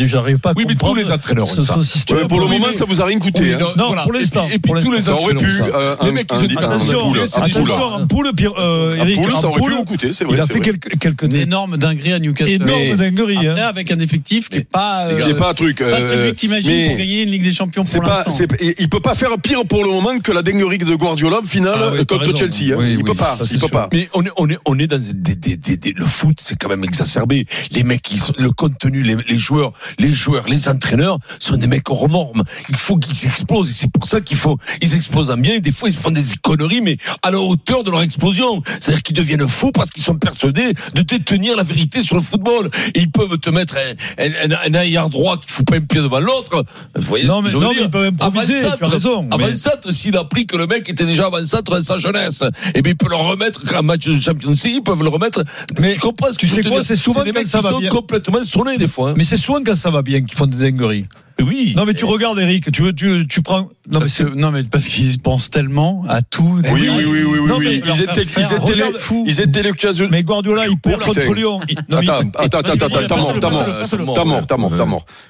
[0.07, 1.77] j'arrive pas à Oui, mais tous comprendre les entraîneurs ce, ça.
[1.83, 2.13] ce.
[2.13, 3.41] Ouais, pour le Oui, moment, ça vous a rien coûté.
[3.41, 3.67] Oui, hein.
[3.77, 4.03] Non, voilà.
[4.03, 5.17] pour l'instant, Et puis, et puis pour tous les l'instant.
[5.19, 5.73] Ça aurait entraîneurs pu.
[5.73, 7.11] euh, Les un- mecs, ils un- se disent, Attention,
[7.41, 10.39] attention, un poule, Pierre, euh, Eric, poule, ça aurait pu coûter, c'est il vrai.
[10.39, 12.53] a c'est fait quelques, quelques Une énorme dinguerie à Newcastle.
[12.53, 13.47] énormes dingueries.
[13.47, 13.65] Après, hein.
[13.67, 15.07] avec un effectif qui est pas.
[15.07, 15.79] euh, Qui est pas un truc.
[15.79, 18.31] pas euh, celui que t'imagines mais pour gagner une Ligue des Champions pour l'instant.
[18.31, 18.47] c'est,
[18.79, 21.73] il peut pas faire pire pour le moment que la dinguerie de Guardiola en finale
[21.77, 22.37] Ah oui, contre.
[22.37, 22.71] Chelsea.
[22.73, 22.75] hein.
[22.77, 23.37] Oui, il oui, peut pas.
[23.51, 23.89] Il peut pas.
[23.91, 26.57] Mais on est, on est, on est dans des, des, des, des- le foot, c'est
[26.57, 27.45] quand même exacerbé.
[27.73, 31.67] Les mecs, ils sont, le contenu, les, les joueurs, les joueurs, les entraîneurs sont des
[31.67, 32.43] mecs hors normes.
[32.69, 35.59] Il faut qu'ils explosent et c'est pour ça qu'il faut, ils explosent en bien.
[35.59, 38.61] Des fois, ils font des conneries, mais à la hauteur de leur explosion.
[38.79, 42.69] C'est-à-dire qu'ils deviennent fous parce qu'ils sont persuadés de détenir la vérité sur le football.
[42.93, 45.81] Et ils peuvent te mettre un, un, un, un arrière droit qui fout pas un
[45.81, 46.63] pied devant l'autre.
[46.95, 48.65] Vous voyez Non, ce que mais- je veux non, mais dire ils peuvent improviser, tu
[48.85, 51.97] as raison, mais- avant-centre, s'il a appris que le mec était déjà avant-centre dans sa
[51.97, 52.43] jeunesse,
[52.75, 55.09] et bien il peut le remettre quand un match de Champions League, ils peuvent le
[55.09, 55.43] remettre.
[55.79, 57.59] Mais tu comprends ce que tu je sais quoi, c'est souvent des quand mecs ça
[57.69, 57.89] sont bien.
[57.89, 59.11] complètement sonnés des fois.
[59.11, 59.13] hein.
[59.17, 61.05] Mais c'est souvent quand ça va bien qu'ils font des dingueries.
[61.41, 61.73] Oui.
[61.75, 63.61] Non, mais tu regardes, Eric, tu, veux, tu, tu prends.
[63.61, 64.23] Non, mais Parce c'est.
[64.25, 66.59] que- non, mais parce qu'ils pensent tellement à tout.
[66.71, 67.39] Oui, oui, oui, oui, oui.
[67.49, 67.81] Non, oui.
[67.83, 71.01] mais Ils étaient, faire ils étaient, regarde, les- ils étaient les Mais Guardiola, il perd
[71.03, 71.59] contre Lyon.
[71.91, 74.45] Attends, attends, attends, attends, attends, t'as mort, t'as mort.
[74.47, 74.85] T'as mort, t'as.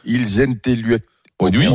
[0.06, 1.00] Ils intellectualisent.
[1.44, 1.68] Oui, oui,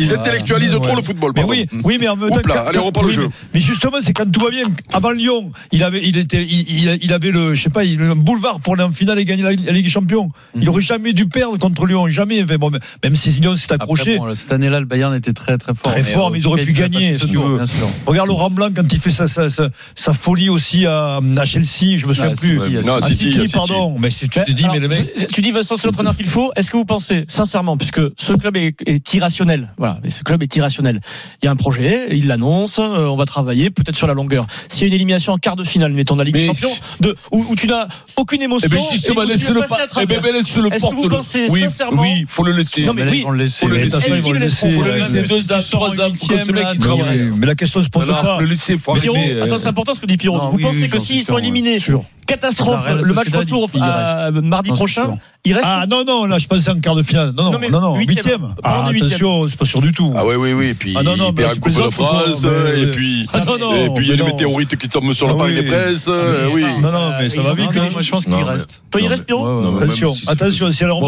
[0.00, 0.96] Ils intellectualisent, ils trop Ouais.
[0.96, 1.32] le football.
[1.36, 2.36] Mais oui, oui, mais en même temps.
[2.36, 3.22] Oups là, quand- allez, on reprend le jeu.
[3.24, 4.66] Mais, mais justement, c'est quand tout va bien.
[4.92, 8.60] Avant Lyon, il avait, il était, il, avait le, je sais pas, il, un boulevard
[8.60, 10.30] pour aller en finale et gagner la, la Ligue des Champions.
[10.60, 12.42] Il aurait jamais dû perdre contre Lyon, jamais.
[12.42, 12.70] Enfin, bon,
[13.02, 14.16] même si Lyon s'est accroché.
[14.16, 15.92] Après, bon, cette année-là, le Bayern était très très fort.
[15.92, 17.56] Très fort, mais ils auraient pu gagner, si tu veux.
[17.56, 17.88] bien sûr.
[18.06, 21.96] Regarde Laurent Blanc quand il fait sa, sa, sa, sa folie aussi à, à Chelsea,
[21.96, 22.58] je me souviens Ah, plus.
[22.84, 23.96] Non, City, pardon.
[23.98, 25.12] Mais si tu dis, mais le mec.
[25.18, 26.52] tu- Tu dis Vincent, c'est l'entraîneur qu'il faut.
[26.56, 30.42] Est-ce que vous pensez, sincèrement, puisque ce club est, est irrationnel, voilà, et ce club
[30.42, 31.00] est irrationnel.
[31.42, 34.46] Il y a un projet, il l'annonce, euh, on va travailler, peut-être sur la longueur.
[34.68, 36.70] S'il y a une élimination en quart de finale, mettons la Ligue des Mais- Champions,
[37.00, 40.00] de, où, où tu n'as aucune émotion, Eh ben justement, et veux passer pas.
[40.00, 42.84] à Eh ben, laissez le Est-ce que vous pensez oui, sincèrement oui, faut le laisser.
[42.84, 43.22] Non, mais oui.
[43.22, 43.66] vont le laisser.
[43.66, 44.10] Faut le laisser.
[44.10, 44.70] le le laisser.
[44.72, 47.30] Faut le euh, laisser deux ans, trois ans pour que ce mec il travaille.
[47.38, 48.36] mais la question se pose pas.
[48.36, 49.40] faut le laisser, faut Pierrot, arrêter.
[49.42, 50.48] attends, c'est important ce que dit Pierrot.
[50.50, 51.78] Vous pensez que s'ils sont éliminés,
[52.26, 56.70] catastrophe, le match retour à mardi prochain, il reste Ah non, non, là je pensais
[56.70, 57.32] en quart de finale.
[57.36, 58.54] Non, non, Non, non, huitième.
[58.62, 60.12] Ah, attention, c'est pas sûr du tout.
[60.16, 60.66] Ah oui, oui, oui.
[60.68, 63.26] Et puis, Ah non, non, il perd un Coupe de ou France, Mais- et puis,
[63.32, 64.30] Ah non, non, et puis il y a mais le non.
[64.30, 65.62] météorite qui tombe sur le Ah Paris oui.
[65.62, 66.62] des Presses, euh, oui.
[66.82, 67.70] Non, non, mais ça va vite.
[67.76, 67.88] hein.
[67.92, 68.82] Moi, je pense qu'il reste.
[68.90, 70.98] Toi, il reste Pierrot Attention, attention, si elle moi-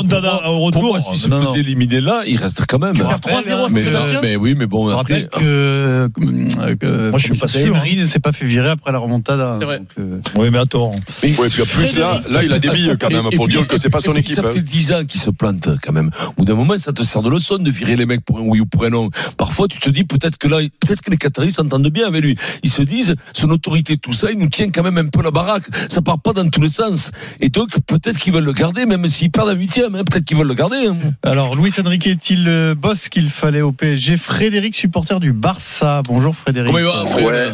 [0.48, 0.98] au retour.
[1.02, 2.94] s'il se faisait éliminer là, il reste quand même.
[2.94, 5.24] Tu perds 3-0 à Mais, oui, mais bon, après.
[5.24, 7.66] que, euh, Moi, je suis pas sûr, hein.
[7.68, 9.56] Emery ne s'est pas fait virer après la remontada.
[9.58, 9.80] C'est vrai.
[9.98, 10.92] euh, Oui, mais attends.
[10.92, 11.00] Ouais,
[11.48, 13.90] puis en plus, là, là, il a des billes quand même pour dire que c'est
[13.90, 14.36] pas son équipe.
[14.36, 14.50] Ça hein.
[14.54, 16.10] fait 10 ans qu'il se plante quand même.
[16.36, 18.42] Au bout d'un moment, ça te sert de leçon de virer les mecs pour un
[18.42, 19.10] oui ou pour un non.
[19.36, 22.36] Parfois, tu te dis peut-être que là, peut-être que les Qataris s'entendent bien avec lui.
[22.62, 25.30] Ils se disent, son autorité, tout ça, il nous tient quand même un peu la
[25.30, 25.64] baraque.
[25.88, 27.10] Ça part pas dans tous les sens.
[27.40, 29.94] Et donc, peut-être qu'ils veulent le garder, même s'ils perdent à huitième.
[29.94, 30.86] Hein, peut-être qu'ils veulent le garder.
[30.88, 30.96] hein.
[31.22, 36.02] Alors, Luis Enrique est-il le boss qu'il fallait au PSG Frédéric, supporter du Barça.
[36.06, 36.72] Bonjour Frédéric.
[36.72, 37.48] Comment il va, Ouais.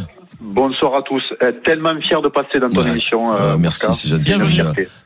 [0.45, 1.23] Bonsoir à tous.
[1.41, 2.91] Euh, tellement fier de passer dans ton Ouais.
[2.91, 3.31] émission.
[3.33, 4.23] Ah, euh, merci, c'est gentil.
[4.25, 4.61] Bienvenue.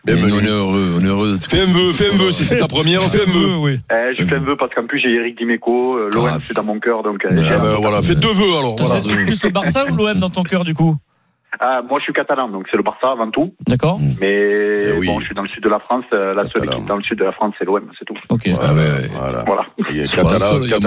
[0.05, 0.33] Bienvenue.
[0.33, 1.33] on est heureux, on est heureux.
[1.49, 3.57] Fais un vœu, fais un vœu, si c'est ta première, fais un vœu.
[3.59, 3.79] oui.
[3.93, 5.97] Eh, je fais un vœu parce qu'en plus j'ai Eric Dimeco.
[5.99, 6.39] euh, L'OM Ah.
[6.41, 7.23] c'est dans mon cœur donc.
[7.27, 8.77] euh, Ah, Ah ben de voilà, fais deux vœux alors.
[8.81, 9.03] Voilà.
[9.03, 10.97] c'est plus le Barça ou l'OM dans ton cœur du coup?
[11.61, 13.55] Ah, moi je suis catalan donc c'est le Barça avant tout.
[13.67, 15.07] D'accord Mais Eh oui.
[15.07, 16.05] bon, je suis dans le sud de la France.
[16.13, 16.73] euh, La seule Catalan.
[16.77, 18.15] équipe dans le sud de la France c'est l'OM, c'est tout.
[18.29, 18.49] Ok.
[18.61, 18.73] Ah.
[19.13, 19.43] Voilà.
[19.47, 19.67] Voilà.
[19.91, 20.79] Il y a C'est pas Catala, ça, il y a.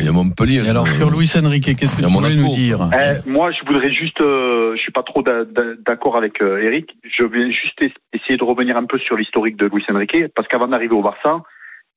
[0.00, 0.62] Il y a Montpellier.
[0.66, 3.92] Et alors, sur Luis Enrique, qu'est-ce que tu voulais nous dire Eh, moi, je voudrais
[3.92, 6.90] juste, euh, je suis pas trop d'a- d'a- d'accord avec euh, Eric.
[7.04, 10.46] Je vais juste es- essayer de revenir un peu sur l'historique de Luis Enrique, parce
[10.48, 11.42] qu'avant d'arriver au Barça,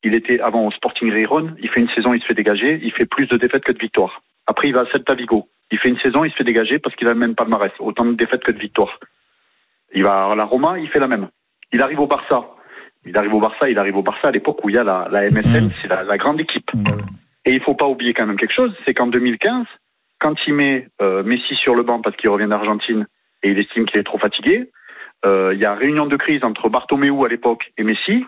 [0.03, 1.55] il était avant au Sporting Gijón.
[1.61, 2.79] Il fait une saison, il se fait dégager.
[2.83, 4.21] Il fait plus de défaites que de victoires.
[4.47, 5.47] Après, il va à Celta Vigo.
[5.71, 8.05] Il fait une saison, il se fait dégager parce qu'il a le même palmarès, autant
[8.05, 8.99] de défaites que de victoires.
[9.93, 11.29] Il va à la Roma, il fait la même.
[11.71, 12.45] Il arrive au Barça.
[13.05, 15.07] Il arrive au Barça, il arrive au Barça à l'époque où il y a la,
[15.11, 16.69] la MSN, c'est la, la grande équipe.
[17.45, 19.67] Et il faut pas oublier quand même quelque chose, c'est qu'en 2015,
[20.19, 23.05] quand il met euh, Messi sur le banc parce qu'il revient d'Argentine
[23.43, 24.71] et il estime qu'il est trop fatigué,
[25.25, 28.25] euh, il y a réunion de crise entre Bartomeu à l'époque et Messi,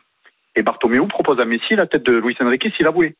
[0.55, 3.15] et Bartomeu propose à Messi la tête de Luis Enrique s'il a voulu.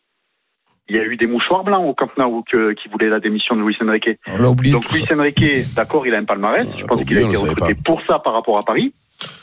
[0.89, 3.55] Il y a eu des mouchoirs blancs au Camp Nou que- qui voulaient la démission
[3.55, 4.09] de Luis Enrique.
[4.27, 4.73] On l'a oublié.
[4.73, 5.15] Donc Luis ça.
[5.15, 6.65] Enrique, d'accord, il a un palmarès.
[6.79, 8.93] Je pense qu'il a été recruté pour ça par rapport à Paris.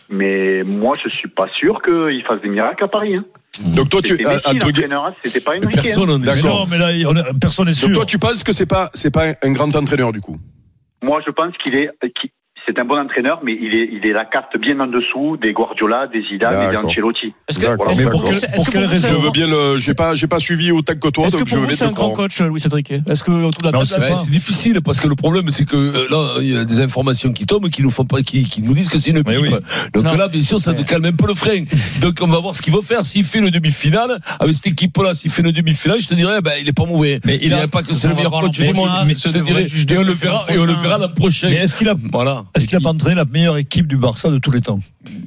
[0.09, 3.17] Mais moi, je suis pas sûr qu'il fasse des miracles à Paris.
[3.17, 3.25] Hein.
[3.67, 4.37] Donc toi, tu, C'était hein,
[5.25, 5.65] c'était pas Enrique.
[5.79, 5.81] hein.
[5.83, 6.67] Personne n'en est Mais D'accord.
[6.71, 7.89] mais là, on personne n'est sûr.
[7.89, 10.37] donc toi, tu penses que c'est pas, c'est pas un grand entraîneur du coup?
[11.03, 11.91] Moi, je pense qu'il est,
[12.67, 15.53] c'est un bon entraîneur, mais il est, il est la carte bien en dessous des
[15.53, 16.85] Guardiola, des Zidane et des.
[16.85, 17.33] Ancelotti.
[17.49, 17.87] Est-ce que, pour,
[18.67, 21.27] que quelle c'est Je veux bien le, j'ai pas, j'ai pas suivi autant que toi,
[21.27, 23.31] Est-ce que donc je pour vous c'est un grand coach, Luis Enrique Est-ce que
[23.71, 26.81] Ben, c'est difficile parce que le problème c'est que euh, là il y a des
[26.81, 29.39] informations qui tombent qui nous font pas qui, qui nous disent que c'est une pipe.
[29.43, 29.51] oui.
[29.93, 30.17] Donc Non.
[30.17, 31.65] là bien sûr ça nous calme un peu le frein.
[32.01, 34.97] Donc on va voir ce qu'il va faire s'il fait le demi-finale avec cette équipe
[34.99, 37.21] là s'il fait le demi-finale je te dirais ben il est pas mauvais.
[37.25, 38.89] Mais il a- a pas que c'est le meilleur coach du monde.
[39.09, 41.49] je te dirais et on le verra et on le verra l'an prochain.
[41.51, 42.45] Mais est-ce qu'il a, Voilà.
[42.55, 44.81] Est-ce qu'il a pas entraîné la meilleure équipe du Barça de tous les temps?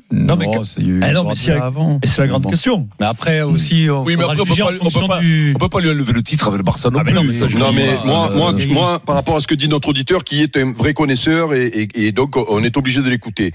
[0.09, 1.99] Non, mais Non, que- c'est- il y a eu non, mais c'est la- avant.
[2.01, 2.49] Et c'est la grande Bon.
[2.49, 2.87] question.
[2.99, 5.07] Mais après aussi, on Oui, mais faudra après, on peut pas- en on peut fonction
[5.07, 5.51] pas- du.
[5.55, 7.19] On peut pas lui enlever le titre avec le Barça non Ah, mais plus.
[7.19, 9.55] non, mais ça, Non dis mais pas, moi, euh, moi, par rapport à ce que
[9.55, 13.01] dit notre auditeur, qui est un vrai connaisseur et, et- et donc on est obligé
[13.01, 13.51] de l'écouter.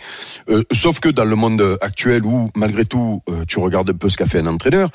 [0.50, 4.10] Euh, sauf que dans le monde actuel où malgré tout euh, tu regardes un peu
[4.10, 4.90] ce qu'a fait un entraîneur,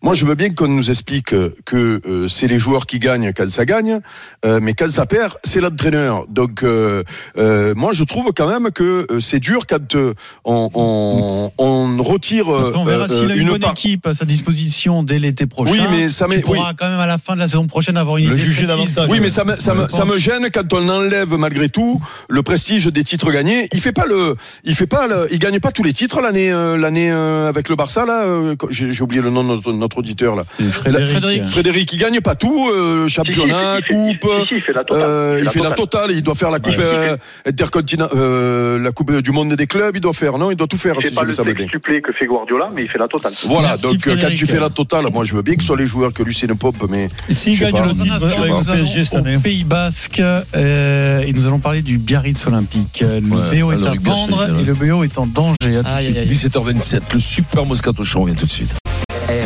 [0.00, 1.26] moi je veux bien qu'on nous explique
[1.66, 4.00] que euh, c'est les joueurs qui gagnent quand ça gagne,
[4.46, 6.24] euh, mais quand ça perd, c'est l'entraîneur.
[6.28, 7.02] Donc euh,
[7.36, 12.02] euh, moi je trouve quand même que c'est dur quand euh, on, on- on, on
[12.02, 15.02] retire Donc, on verra euh, s'il a une, une bonne part- équipe à sa disposition
[15.02, 15.72] dès l'été prochain.
[15.72, 16.76] Oui, mais ça tu pourras oui.
[16.78, 19.08] quand même à la fin de la saison prochaine avoir une Le idée juger davantage.
[19.10, 20.18] Oui, mais ça me, ça, me, Je ça me pense.
[20.18, 23.68] gêne quand on enlève malgré tout le prestige des titres gagnés.
[23.72, 26.52] Il fait pas le, il fait pas le, il gagne pas tous les titres l'année,
[26.52, 28.24] euh, l'année euh, avec le Barça là.
[28.24, 30.44] euh, J'ai oublié le nom de notre, notre auditeur là.
[30.44, 31.08] Frédéric.
[31.08, 31.44] Frédéric.
[31.44, 34.30] Frédéric, il gagne pas tout, euh, championnat, Si, si, coupe.
[34.42, 35.02] si, si, il fait la totale.
[35.08, 35.76] euh, il fait la totale.
[36.08, 36.10] totale.
[36.12, 39.94] Il doit faire la coupe euh, intercontinent- euh, la coupe du monde des clubs.
[39.96, 40.91] Il doit faire, non Il doit tout faire.
[40.96, 43.32] Il fait si pas je le sextuplé que fait Guardiola, mais il fait la totale.
[43.46, 45.66] Voilà, Merci, donc euh, quand tu fais la totale, moi je veux bien que ce
[45.68, 50.20] soit les joueurs que Lucien Pompe, mais Et s'il gagne le titre au Pays Basque
[50.20, 53.02] euh, et nous allons parler du Biarritz Olympique.
[53.02, 55.56] Le Ouais, BO est à vendre et le BO est en danger.
[55.62, 56.16] À tout de Aïe, suite.
[56.18, 56.34] aïe, aïe.
[56.34, 58.81] 17h27, le super Moscato Show, on vient tout de suite.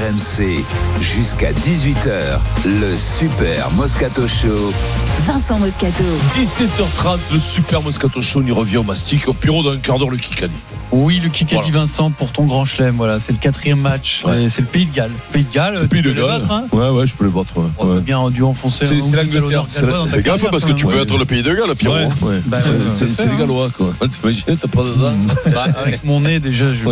[0.07, 0.65] RMC,
[1.01, 4.73] jusqu'à 18h, le Super Moscato Show.
[5.27, 6.05] Vincent Moscato.
[6.33, 9.27] 17h30, le super Moscato Show, on y revient au mastic.
[9.27, 10.55] Au Pierrot, dans un quart d'heure, le Kikadi.
[10.93, 11.79] Oui, le Kikadi Voilà.
[11.81, 12.95] Vincent pour ton grand chelem.
[12.95, 14.23] Voilà, c'est le quatrième match.
[14.25, 14.49] Ouais.
[14.49, 15.11] C'est le Pays de Galles.
[15.33, 16.41] Pays de Galles, C'est le pays tu de peux les Galles.
[16.43, 17.57] battre, hein Ouais, ouais, je peux le battre.
[17.57, 17.65] ouais.
[17.79, 18.01] On Ouais.
[18.01, 19.67] bien dû enfoncer C'est- l'Angleterre, Gallois
[20.09, 21.97] c'est gaffe parce que tu peux être le pays de Galles, Pierrot.
[22.47, 23.93] Bah, C'est- les Gallois, quoi.
[24.09, 25.51] T'imagines, t'as pas de.
[25.53, 26.85] Bah, avec mon nez déjà, je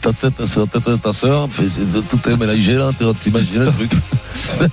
[0.00, 0.44] Ta tête,
[0.98, 3.92] ta soeur, c'est- tout est mélangé là, tu- t'imagines le truc.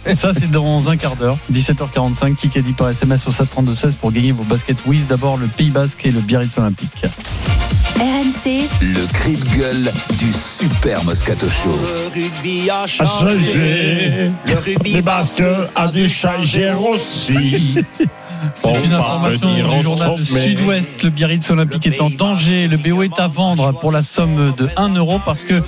[0.15, 1.38] Ça, c'est dans un quart d'heure.
[1.51, 2.36] 17h45.
[2.36, 5.05] Kikadi par SMS au 732-16 pour gagner vos baskets Wiz.
[5.08, 7.03] D'abord, le Pays Basque et le Biarritz Olympique.
[7.97, 11.77] RMC, Le cri de gueule du Super Moscato Show.
[11.77, 13.10] Le rugby a changé.
[13.36, 14.32] changé.
[14.47, 15.43] Le rugby basque
[15.75, 17.75] a dû changer aussi.
[18.56, 20.15] C'est une information du journal.
[20.15, 21.04] Sud-Ouest.
[21.04, 22.67] Le Biarritz Olympique est en danger.
[22.67, 25.62] Le BO est à vendre pour la somme de 1 euro parce que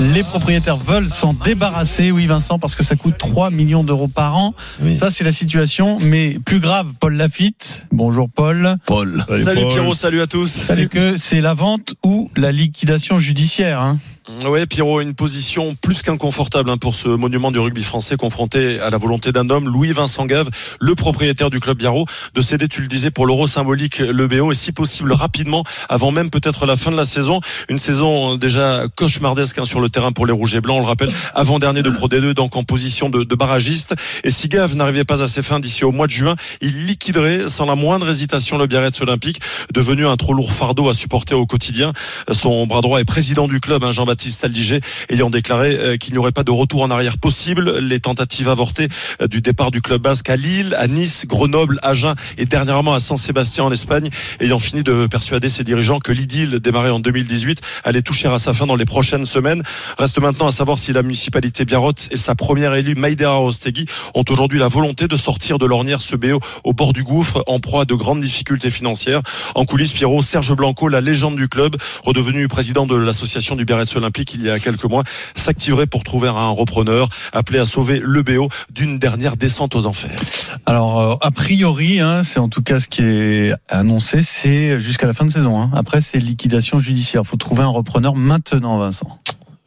[0.00, 2.10] les propriétaires veulent s'en débarrasser.
[2.10, 4.54] Oui, Vincent, parce que ça coûte 3 millions d'euros par an.
[4.82, 4.98] Oui.
[4.98, 5.98] Ça, c'est la situation.
[6.02, 7.86] Mais plus grave, Paul Lafitte.
[7.92, 8.76] Bonjour, Paul.
[8.86, 9.24] Paul.
[9.42, 10.48] Salut Pierrot, salut à tous.
[10.48, 13.80] C'est que c'est la vente ou la liquidation judiciaire.
[13.80, 13.98] Hein?
[14.28, 18.90] Ouais, Pierrot, une position plus qu'inconfortable hein, pour ce monument du rugby français confronté à
[18.90, 22.88] la volonté d'un homme, Louis-Vincent Gave, le propriétaire du club Biarro, de céder, tu le
[22.88, 26.90] disais, pour l'euro symbolique le BO et si possible rapidement, avant même peut-être la fin
[26.90, 27.40] de la saison.
[27.70, 30.82] Une saison euh, déjà cauchemardesque hein, sur le terrain pour les Rouges et Blancs, on
[30.82, 33.94] le rappelle, avant-dernier de Pro D2, donc en position de, de barragiste.
[34.24, 37.48] Et si Gave n'arrivait pas à ses fins d'ici au mois de juin, il liquiderait
[37.48, 39.40] sans la moindre hésitation le Biarritz Olympique,
[39.72, 41.94] devenu un trop lourd fardeau à supporter au quotidien.
[42.30, 46.18] Son bras droit est président du club, hein, Jean-Baptiste Aldiger, ayant déclaré euh, qu'il n'y
[46.18, 47.78] aurait pas de retour en arrière possible.
[47.78, 48.88] Les tentatives avortées
[49.20, 53.00] euh, du départ du club basque à Lille, à Nice, Grenoble, Agen et dernièrement à
[53.00, 57.60] San Sébastien en Espagne, ayant fini de persuader ses dirigeants que l'idylle démarrée en 2018
[57.84, 59.62] allait toucher à sa fin dans les prochaines semaines.
[59.98, 64.24] Reste maintenant à savoir si la municipalité Biarrotz et sa première élue Maïdera Ostegui ont
[64.28, 67.82] aujourd'hui la volonté de sortir de l'ornière ce BO au bord du gouffre en proie
[67.82, 69.22] à de grandes difficultés financières.
[69.54, 73.94] En coulisses, Pierrot, Serge Blanco, la légende du club, redevenu président de l'association du Biarritz
[73.96, 75.02] Olympique il y a quelques mois,
[75.34, 80.18] s'activerait pour trouver un repreneur appelé à sauver le BO d'une dernière descente aux enfers.
[80.66, 85.06] Alors, euh, a priori, hein, c'est en tout cas ce qui est annoncé, c'est jusqu'à
[85.06, 85.60] la fin de saison.
[85.60, 85.70] hein.
[85.74, 87.24] Après, c'est liquidation judiciaire.
[87.24, 89.18] faut trouver un repreneur maintenant, Vincent.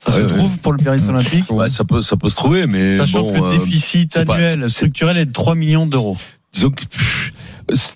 [0.04, 0.27] Ça se ouais.
[0.27, 3.34] trouve pour le Biarritz Olympique Ouais, ça peut, ça peut se trouver, mais Sachant bon,
[3.34, 6.17] que le euh, déficit annuel structurel est de 3 millions d'euros.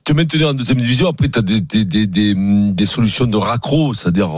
[0.04, 3.38] Te maintenir en deuxième division, après tu as des, des, des, des, des solutions de
[3.38, 4.30] raccro, c'est-à-dire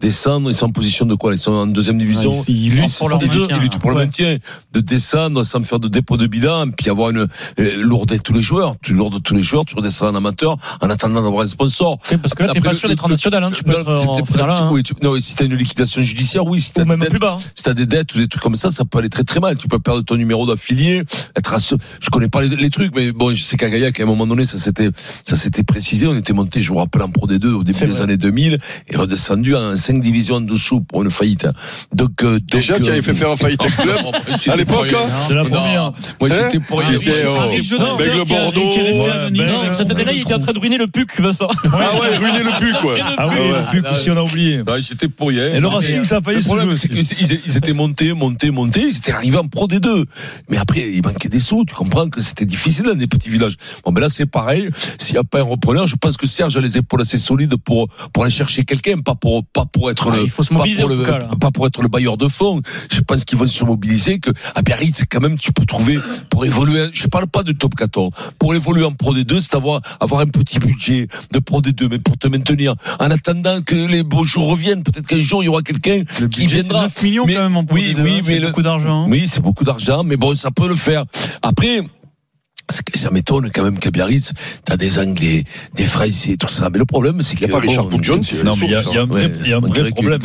[0.00, 1.32] descendre, ils sont en position de quoi?
[1.32, 2.30] Ils sont en deuxième division.
[2.30, 4.36] Ouais, ils- ils luttent Ils pour leur deux, maintien, ils le maintien,
[4.72, 7.26] de descendre sans faire de dépôt de bilan, puis avoir une
[7.58, 10.90] euh, lourde tous les joueurs, tu lourdes tous les joueurs, tu redescends en amateur en
[10.90, 11.98] attendant d'avoir un sponsor.
[12.10, 13.84] Oui, parce que là, t'es pas sûr d'être en national, hein, tu peux Non, être
[14.34, 14.68] t'es- en hein.
[14.72, 17.38] oui, tu- non, si t'as une liquidation judiciaire, oui, si t'as des dettes- hein.
[17.54, 19.56] si des dettes ou des trucs comme ça, ça peut aller très très mal.
[19.56, 21.02] Tu peux perdre ton numéro d'affilié,
[21.36, 21.74] être à ce...
[22.00, 24.26] je connais pas les, les trucs, mais bon, je sais qu'à Gaillac, à un moment
[24.26, 24.90] donné, ça s'était,
[25.24, 26.06] ça s'était précisé.
[26.06, 28.00] On était monté, je vous rappelle, en Pro D2 au début des vrai.
[28.02, 28.58] années 2000
[28.88, 31.46] et redescendu en 5 divisions en dessous pour une faillite.
[31.94, 33.96] Donc, euh, Déjà, donc, tu euh, avais fait faire un faillite club
[34.38, 35.92] j'étais à l'époque, hein C'est la première.
[36.20, 36.98] Moi, Hein j'étais pour Il rien.
[37.14, 38.60] euh, Avec le Bordeaux.
[39.32, 41.48] Non, cette année-là, il était en train de ruiner le PUC, Vincent.
[41.64, 42.94] Ah ouais, ruiner le puc, quoi.
[43.18, 43.90] Ah oui, Ouais, plus ouais.
[43.90, 44.60] que si on a oublié.
[44.62, 45.46] Ouais, j'étais pour rien.
[45.54, 46.88] Et le Racing, ça a failli Le se aussi.
[47.46, 50.04] ils étaient montés, montés, montés, ils étaient arrivés en Pro D2.
[50.48, 51.64] Mais après, il manquait des sous.
[51.64, 53.56] Tu comprends que c'était difficile dans des petits villages.
[53.84, 54.63] Bon, ben là, c'est pareil.
[54.98, 57.56] S'il n'y a pas un repreneur, je pense que Serge a les épaules assez solides
[57.56, 60.48] pour, pour aller chercher quelqu'un, pas pour, pas pour être Ah, le, il faut se
[60.54, 61.28] pas pour en le, tout cas, là.
[61.40, 62.60] pas pour être le bailleur de fonds.
[62.90, 65.98] Je pense qu'ils vont se mobiliser que, à Biarritz, quand même, tu peux trouver,
[66.30, 69.80] pour évoluer, je parle pas de top 14, pour évoluer en Pro D2, c'est avoir,
[70.00, 74.02] avoir un petit budget de Pro D2, mais pour te maintenir, en attendant que les
[74.02, 76.82] beaux jours reviennent, peut-être qu'un jour, il y aura quelqu'un qui viendra.
[76.84, 79.06] 9 millions Mais- quand même en Pro oui, D2, oui, hein, mais c'est beaucoup d'argent.
[79.08, 81.04] Oui, c'est beaucoup d'argent, mais bon, ça peut le faire.
[81.42, 81.80] Après,
[82.70, 84.32] ça m'étonne quand même qu'à Biarritz,
[84.64, 86.70] t'as des Anglais, des Français, tout ça.
[86.70, 87.88] Mais le problème, c'est qu'il y a pas Richard.
[88.44, 89.90] Non, mais il y a, il y a un vrai, il y a un vrai
[89.90, 90.20] problème.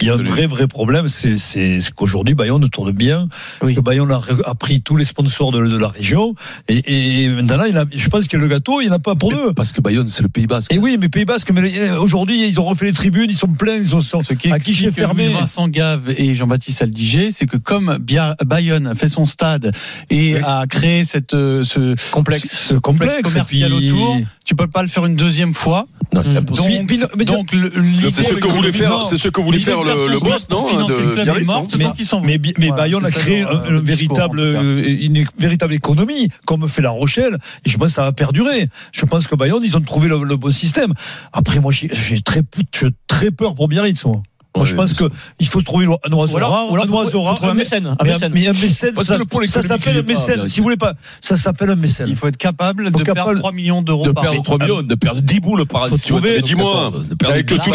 [0.00, 1.08] Il y a un vrai, vrai problème.
[1.08, 3.28] C'est, c'est qu'aujourd'hui, Bayonne tourne bien.
[3.60, 6.34] Que Bayonne a, a, pris tous les sponsors de, de la région.
[6.68, 9.14] Et, et maintenant, il a, je pense que le gâteau, il n'y en a pas
[9.14, 9.52] pour deux.
[9.54, 10.72] Parce que Bayonne, c'est le Pays Basque.
[10.72, 13.76] Et oui, mais Pays Basque, mais aujourd'hui, ils ont refait les tribunes, ils sont pleins,
[13.76, 15.28] ils sont, Ce qui à qui j'ai fermé.
[15.28, 17.98] Vincent Gave et Jean-Baptiste Aldiger, c'est que comme
[18.44, 19.72] Bayonne a fait son stade
[20.10, 23.90] et a créé cette, ce complexe, ce complexe commercial puis...
[23.90, 25.86] autour, tu peux pas le faire une deuxième fois.
[26.12, 27.08] Non, c'est impossible.
[27.24, 27.56] Donc, donc
[28.10, 31.44] c'est ce que voulait faire, c'est ce que voulait faire le, le boss, non de
[31.44, 31.66] mort,
[32.22, 36.82] mais, mais, mais voilà, Bayonne a créé un, un véritable, une véritable économie, comme fait
[36.82, 38.68] La Rochelle, et je pense que ça va perdurer.
[38.92, 40.92] Je pense que Bayonne, ils ont trouvé le, le bon système.
[41.32, 42.42] Après, moi, j'ai très,
[43.06, 44.22] très peur pour Biarritz, moi.
[44.56, 45.04] Moi, je pense que
[45.40, 48.32] il faut trouver un oiseau rare, un oiseau rare, un mécène, un mécène.
[48.32, 49.02] Mais un mécène, ça,
[49.48, 50.48] ça s'appelle un mécène.
[50.48, 52.06] Si vous voulez pas, ça s'appelle un mécène.
[52.08, 54.26] Il faut être capable de perdre 3 millions d'euros par an.
[54.26, 55.86] De perdre 3 millions, de perdre 10 boules par an.
[55.88, 56.40] Faut trouver.
[56.42, 56.92] Dis-moi,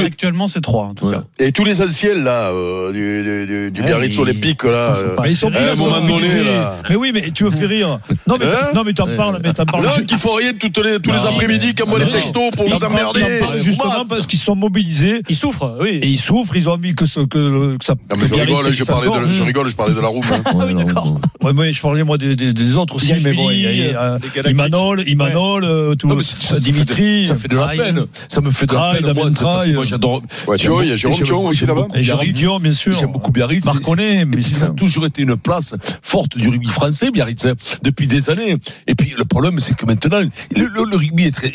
[0.05, 1.23] actuellement c'est 3 en tout cas.
[1.37, 2.51] Et tous les anciens là
[2.91, 4.93] du du Biarritz olympique là.
[5.27, 6.75] Ils sont à un moment donné là.
[6.89, 7.99] Mais oui, mais tu me fais rire.
[8.25, 8.45] Non mais
[8.85, 9.85] mais t'en parles, mais t'en parles.
[9.85, 12.83] Non, qu'ils font rien tous les tous les après-midi comme moi les textos pour vous
[12.85, 13.41] emmerder.
[13.59, 15.21] Justement parce qu'ils sont mobilisés.
[15.27, 15.99] Ils souffrent, oui.
[16.01, 17.95] Et ils souffrent, ils ont envie que que que ça.
[18.09, 20.21] Non, mais je rigole, je parlais, de, je rigole, je parlais de la roue.
[20.31, 20.41] Hein.
[20.45, 21.19] ah oui, d'accord.
[21.41, 24.19] Ouais, mais je parlais moi des, des, des autres aussi, mais bon, il y a,
[24.47, 25.95] Imanol, Imanol, ouais.
[25.95, 27.25] tout le ça, Dimitri.
[27.27, 28.05] Ça fait de la peine.
[28.27, 29.13] Ça me fait de la peine.
[29.13, 30.21] Moi, parce que moi, j'adore.
[30.47, 31.87] Ouais, tu vois, il y a Jérôme Thion aussi là-bas.
[31.95, 32.93] Et Jérôme Thion, bien sûr.
[32.93, 33.65] J'aime beaucoup Biarritz.
[33.65, 37.47] Marconnet, mais ça a toujours été une place forte du rugby français, Biarritz,
[37.83, 38.57] depuis des années.
[38.87, 40.21] Et puis, le problème, c'est que maintenant,
[40.55, 41.51] le rugby est très,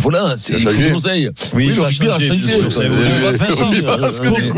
[0.00, 1.30] voilà, c'est, l'oseille.
[1.54, 2.64] Oui, le rugby a changé.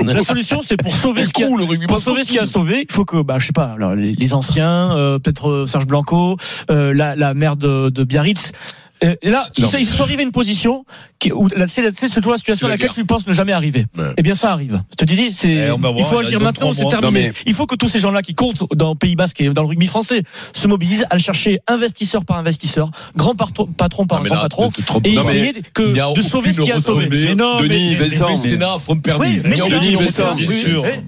[0.05, 1.49] La solution, c'est pour sauver ce qui a,
[1.88, 4.12] pour sauver ce qui a sauvé, il faut que, bah, je sais pas, alors, les,
[4.12, 6.37] les anciens, euh, peut-être euh, Serge Blanco,
[6.70, 8.53] euh, la, la mère de, de Biarritz,
[9.00, 10.85] et là, ils, ils sont arrivés à une position
[11.18, 13.87] qui, où c'est toujours la situation à laquelle tu penses ne jamais arriver.
[13.96, 14.12] Ouais.
[14.16, 14.82] Eh bien, ça arrive.
[14.90, 17.32] Je te dis, c'est, eh, il faut agir maintenant, c'est terminé.
[17.46, 19.68] Il faut que tous ces gens-là qui comptent dans le Pays Basque et dans le
[19.68, 24.40] rugby français se mobilisent à chercher investisseur par investisseur, grand patron, par non, grand là,
[24.42, 24.70] patron,
[25.04, 27.09] et non, essayer que, de sauver ce qui a sauvé.
[27.11, 28.35] Mais non, Denis, Vincent.
[28.35, 30.37] Denis, Vincent.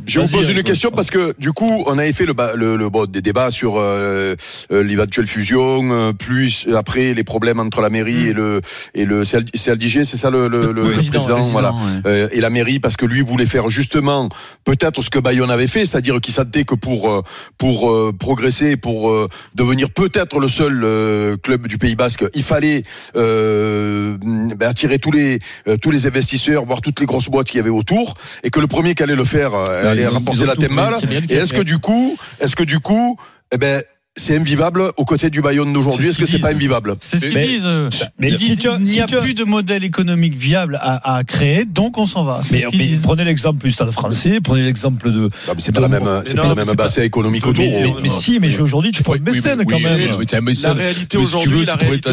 [0.07, 3.07] Je vous pose une question parce que, du coup, on avait fait le, le, le,
[3.07, 4.35] des débats sur euh,
[4.71, 8.61] l'éventuelle fusion, plus après les problèmes entre la mairie et le
[8.95, 11.75] et le c'est c'est ça le, le, le président, président, voilà,
[12.07, 14.29] euh, et la mairie parce que lui voulait faire justement
[14.65, 17.23] peut-être ce que Bayonne avait fait, c'est-à-dire qu'il sentait que pour euh,
[17.57, 22.43] pour euh, progresser, pour euh, devenir peut-être le seul euh, club du Pays Basque, il
[22.43, 22.83] fallait
[23.15, 25.41] ben, attirer tous les
[25.81, 28.67] tous les investisseurs, voir toutes les grosses boîtes qu'il y avait autour, et que le
[28.67, 30.95] premier qui allait le faire allait remporter la Temmal.
[31.29, 33.19] Et est-ce que du coup, est-ce que du coup,
[33.53, 33.83] eh ben
[34.19, 36.09] c'est invivable aux côtés du Bayonne d'aujourd'hui.
[36.09, 36.97] Est-ce que c'est pas invivable?
[37.01, 38.11] C'est ce qu'ils disent.
[38.19, 42.07] Mais, si il n'y a plus de modèle économique viable à, à créer, donc on
[42.07, 42.41] s'en va.
[42.51, 45.29] Mais, mais prenez l'exemple du Stade Français, prenez l'exemple de.
[45.59, 47.65] C'est pas la même, c'est pas la même bassin économique autour.
[47.65, 50.19] Mais, mais, si, mais aujourd'hui tu prends une mécène quand même.
[50.63, 52.11] La réalité aujourd'hui, la réalité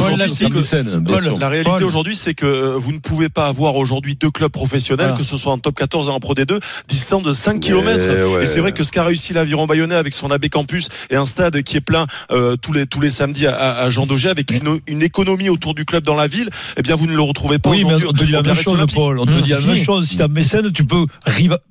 [1.40, 5.24] la réalité aujourd'hui, c'est que vous ne pouvez pas avoir aujourd'hui deux clubs professionnels, que
[5.24, 8.42] ce soit en top 14 et en Pro D2, distants de 5 km.
[8.42, 11.26] Et c'est vrai que ce qu'a réussi l'aviron bayonnais avec son AB Campus et un
[11.26, 11.95] stade qui est plein
[12.32, 15.74] euh, tous les tous les samedis à, à Jean Daugé avec une, une, économie autour
[15.74, 18.04] du club dans la ville, eh bien vous ne le retrouvez pas oui, aujourd'hui.
[18.04, 19.20] Mais on te dit la même chose, Paul.
[19.20, 20.08] On te dit la même chose.
[20.08, 21.06] Si tu as mécène, tu peux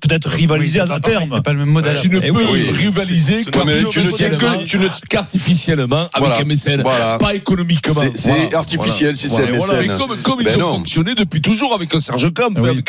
[0.01, 1.29] peut-être rivaliser à terme.
[1.33, 1.97] C'est pas le même modèle.
[1.99, 8.01] Tu ne peux rivaliser tu ne qu'artificiellement avec un mécène, pas économiquement.
[8.15, 9.91] C'est artificiel si c'est un mécène.
[10.23, 12.85] Comme ils ont fonctionné depuis toujours avec Serge Camp, avec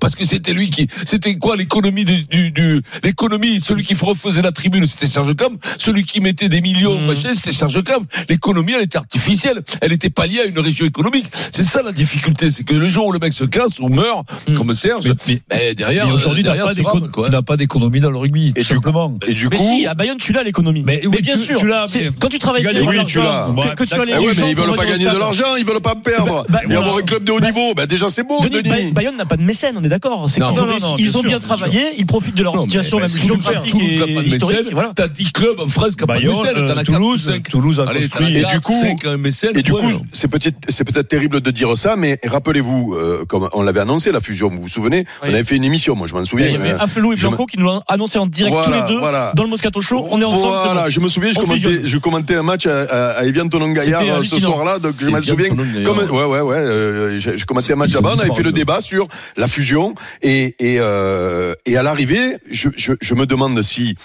[0.00, 4.86] parce que c'était lui qui, c'était quoi l'économie du, l'économie, celui qui refaisait la tribune,
[4.86, 7.06] c'était Serge Camp, celui qui mettait des millions, mmh.
[7.06, 8.02] machin, c'était Serge Cave.
[8.28, 9.62] L'économie, elle était artificielle.
[9.80, 11.26] Elle était pas liée à une région économique.
[11.50, 12.50] C'est ça la difficulté.
[12.50, 14.54] C'est que le jour où le mec se casse ou meurt, mmh.
[14.54, 16.06] comme Serge, mais, mais, mais derrière.
[16.06, 19.16] Mais aujourd'hui, tu n'as pas d'économie dans le rugby, et simplement.
[19.26, 19.56] Et du coup.
[19.58, 20.82] Mais si, à Bayonne, tu l'as l'économie.
[20.84, 21.60] Mais, oui, bien tu, sûr.
[21.60, 23.48] Tu mais quand tu travailles bien, oui, tu l'as.
[23.76, 26.46] Que, tu les mais ils veulent pas gagner de l'argent, ils veulent pas perdre.
[26.68, 28.92] Et avoir un club de haut niveau, bah déjà c'est beau, Denis.
[28.92, 30.28] Bayonne n'a pas de mécène, on est d'accord.
[30.98, 34.74] Ils ont bien travaillé, ils profitent de leur situation, même géographique et historique.
[34.94, 36.84] T'as 10 clubs en France qui n'ont pas de mécène.
[36.84, 38.36] Toulouse, Toulouse a construit.
[38.36, 38.84] Et du coup,
[39.54, 43.48] et du coup, c'est peut-être, c'est peut-être terrible de dire ça, mais rappelez-vous, euh, comme
[43.52, 46.14] on l'avait annoncé la fusion, vous vous souvenez, on avait fait une émission, moi je
[46.14, 46.46] m'en souviens.
[46.46, 49.00] Il y avait Afelou et Blanco qui nous l'ont annoncé en direct tous les deux
[49.34, 50.06] dans le Moscato Show.
[50.10, 50.56] On est ensemble.
[50.64, 54.22] Voilà, je me souviens, je commentais, je commentais un match à, à Evian Tonon Gaillard
[54.24, 55.48] ce soir-là, donc je m'en souviens.
[55.84, 58.80] Comme, ouais, ouais, ouais, euh, je commentais un match là-bas, on avait fait le débat
[58.80, 63.96] sur la fusion et et euh, et à l'arrivée, je, je, je me demande si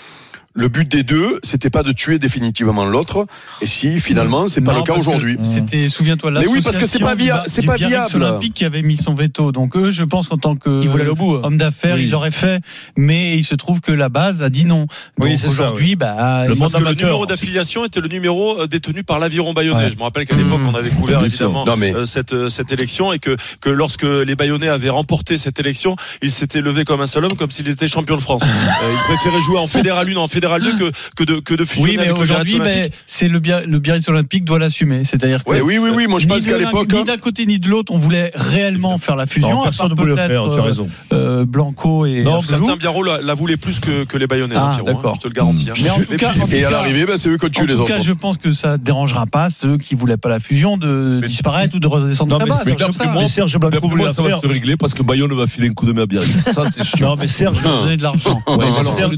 [0.54, 3.28] le but des deux, c'était pas de tuer définitivement l'autre.
[3.62, 5.38] Et si finalement, c'est pas Non, le cas aujourd'hui.
[5.44, 8.16] C'était, souviens-toi, Mais oui, parce que c'est pas l'association via- du- c'est pas viable.
[8.24, 9.52] Olympique qui avait mis son veto.
[9.52, 10.70] Donc eux, je pense qu'en tant que
[11.10, 11.34] au bout.
[11.36, 12.06] homme d'affaires, Oui.
[12.06, 12.62] il l'aurait fait.
[12.96, 14.88] Mais il se trouve que la base a dit non.
[15.20, 18.68] Oui, Donc aujourd'hui, bah, Le il- monde que le numéro d'affiliation était le numéro euh,
[18.68, 19.86] détenu par l'aviron bayonnais.
[19.86, 19.92] Ouais.
[19.92, 22.72] Je me rappelle qu'à l'époque, on avait couvert évidemment Non, mais- euh, cette, euh, cette
[22.72, 27.02] élection et que, que lorsque les Bayonnais avaient remporté cette élection, ils s'étaient levés comme
[27.02, 28.42] un seul homme, comme s'il était champion de France.
[28.78, 31.66] Euh, ils préféraient jouer en Fédéral 1, en Fédéral 2 que, que de, que de
[31.66, 32.92] fusionner oui, mais avec le Biarritz aujourd'hui, Olympique.
[32.92, 35.04] ben, c'est le, Bia- le Biarritz Olympique doit l'assumer.
[35.04, 36.08] C'est-à-dire que Ouais, oui, oui, oui.
[36.08, 36.88] Moi, je ni pense qu'à l'époque.
[36.94, 36.98] hein.
[37.00, 39.50] ni d'un côté ni de l'autre, on voulait réellement faire la fusion.
[39.50, 40.90] Non, à personne ne part voulait faire, tu as euh, raison.
[41.14, 42.42] euh, Blanco et Non.
[42.42, 45.16] Certains Biarro la, la voulaient plus que, que les Bayonnais, Ah, hein, Pierrot, hein, d'accord.
[45.16, 45.70] je te le garantis.
[45.70, 45.74] hein.
[45.84, 47.46] Mais en tout Mais cas, puis- en tout Et à l'arrivée, ben, c'est eux qui
[47.46, 47.90] ont tué En les tout autres.
[47.94, 51.76] cas, je pense que ça dérangera pas ceux qui voulaient pas la fusion de disparaître
[51.76, 54.94] ou de redescendre Non, très mais que Serge Blanco voulait ça va se régler parce
[54.94, 56.52] que Bayonne va filer un coup de main à Biarritz.
[56.52, 57.10] Ça, c'est sûr.
[57.10, 58.42] Non, mais Serge, leur donner de l'argent.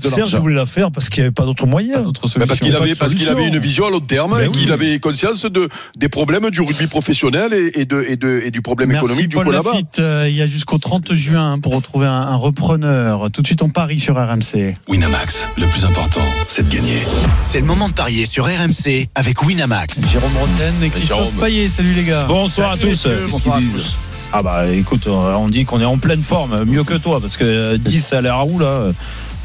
[0.01, 2.01] Serge, voulait la faire parce qu'il n'y avait pas d'autre moyen.
[2.01, 4.53] D'autres parce qu'il avait, parce qu'il avait une vision à long terme Ben et oui.
[4.53, 8.51] qu'il avait conscience de, des problèmes du rugby professionnel et, et de, et, de, et
[8.51, 9.55] du problème Merci économique du Paul.
[9.99, 13.29] Euh, il y a jusqu'au 30 juin pour retrouver un, un repreneur.
[13.31, 14.75] Tout de suite, on parie sur RMC.
[14.87, 16.97] Winamax, le plus important, c'est de gagner.
[17.43, 20.01] C'est le moment de parier sur RMC avec Winamax.
[20.11, 21.33] Jérôme Roten et Christophe Jérôme.
[21.35, 21.67] Payet.
[21.67, 22.25] Salut les gars.
[22.27, 23.07] Bonsoir à tous.
[23.07, 23.95] Qu'est-ce qu'ils disent
[24.33, 27.43] Ah bah écoute, on dit qu'on est en pleine forme, mieux que toi, parce que
[27.45, 28.91] euh, 10 à l'air où là?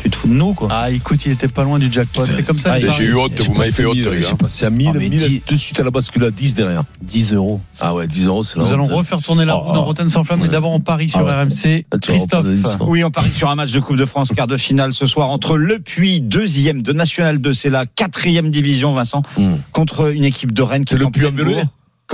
[0.04, 2.26] Tu te fous de nous quoi Ah, écoute, il était pas loin du jackpot.
[2.26, 2.74] C'est comme ça.
[2.74, 4.34] Ah, j'ai eu honte, vous m'avez fait honte, les J'ai gars.
[4.38, 6.82] passé à 1000, Ah, mais 1000 dix- de suite à la bascule à 10 derrière.
[7.00, 7.58] 10 euros.
[7.80, 8.92] Ah ouais, 10 euros, c'est Nous allons honte.
[8.92, 9.86] refaire tourner la Oh, roue dans oh.
[9.86, 11.44] Roten sans flamme, mais d'abord on parie sur Ah.
[11.44, 11.86] RMC.
[12.02, 12.46] Christophe.
[12.82, 15.30] Oui, on parie sur un match de Coupe de France, quart de finale ce soir
[15.30, 19.54] entre Le Puy, deuxième de National 2, c'est la quatrième division, Vincent, Hmm.
[19.72, 20.84] contre une équipe de Rennes.
[20.84, 21.30] qui C'est est le Puy en.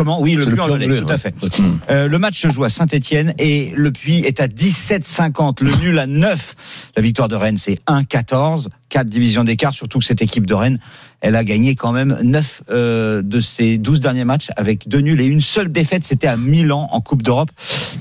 [0.01, 1.19] Comment Oui, le Puy en Velay, tout à ouais.
[1.19, 1.35] fait.
[1.43, 1.65] D'accord.
[1.91, 5.63] Euh, le match se joue à Saint-Etienne et le Puy est à 17,50.
[5.63, 6.55] Le nul à 9.
[6.97, 8.69] La victoire de Rennes, c'est 1,14.
[8.89, 10.79] 4 divisions d'écart, surtout que cette équipe de Rennes,
[11.21, 15.21] elle a gagné quand même 9 euh, de ses 12 derniers matchs avec deux nuls
[15.21, 17.51] et une seule défaite, c'était à Milan en Coupe d'Europe.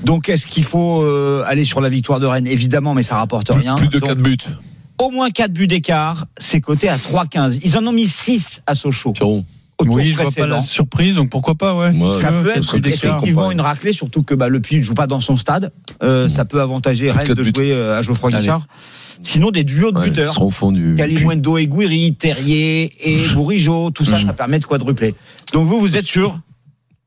[0.02, 2.46] Donc est-ce qu'il faut euh, aller sur la victoire de Rennes?
[2.48, 3.76] Évidemment, mais ça rapporte Plus, rien.
[3.76, 4.36] plus de Donc, 4 buts.
[4.98, 7.60] au moins 4 buts d'écart, c'est coté à 3,15.
[7.62, 9.12] Ils en ont mis 6 à Sochaux.
[9.80, 10.54] Au tour Oui, je vois pas précédent.
[10.56, 11.90] la surprise, donc pourquoi pas, ouais.
[11.96, 12.12] Ouais.
[12.12, 15.20] Ça peut être effectivement une raclée, surtout que bah, le Puy ne joue pas dans
[15.20, 15.72] son stade.
[16.02, 18.30] Euh, Ça peut avantager Rennes de jouer euh, à Geoffroy.
[18.30, 18.66] Guichard.
[19.22, 20.32] Sinon, des duos de Ouais, ils buteurs.
[20.32, 20.94] seront au fond du.
[20.96, 25.14] Kalimundo et Guiri, Terrier et Bourigeau, tout ça, ça permet de quadrupler.
[25.52, 26.38] Donc vous, vous êtes sûr?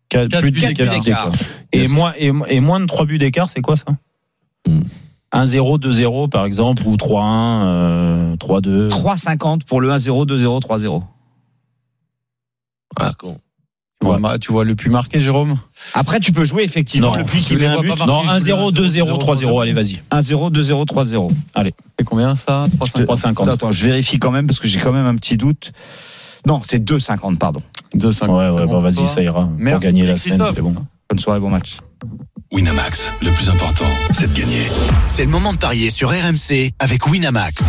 [0.10, 1.32] Quatre plus de 4 buts d'écart.
[1.72, 3.86] Et moins, et, et moins de 3 buts d'écart, c'est quoi ça?
[4.68, 4.82] Hmm.
[5.34, 8.90] 1-0, 2-0 par exemple, ou 3-1, euh, 3-2.
[8.90, 11.02] 3-50 pour le 1-0, 2-0, 3-0.
[13.00, 13.40] Ah, con.
[14.02, 15.58] Tu vois, ma- tu vois le plus marqué, Jérôme?
[15.94, 17.88] Après, tu peux jouer effectivement Non, le je qui met un but.
[17.88, 19.62] pas marquer, Non, je voulais 1-0, 2-0, 3-0.
[19.62, 20.02] Allez, vas-y.
[20.12, 21.32] 1-0, 2-0, 3-0.
[21.56, 21.74] Allez.
[21.98, 22.66] C'est combien ça?
[22.80, 23.48] 350.
[23.48, 23.54] 3,50.
[23.54, 25.72] Attends, je vérifie quand même parce que j'ai quand même un petit doute.
[26.46, 27.62] Non, c'est 2,50, pardon.
[27.96, 28.28] 2,50.
[28.30, 29.48] Ouais, ouais, bon bah vas-y, ça ira.
[29.58, 30.76] Merci, Pour gagner la semaine, c'est bon.
[31.10, 31.78] Bonne soirée, bon match.
[32.52, 34.64] Winamax, le plus important, c'est de gagner.
[35.08, 37.64] C'est le moment de parier sur RMC avec Winamax.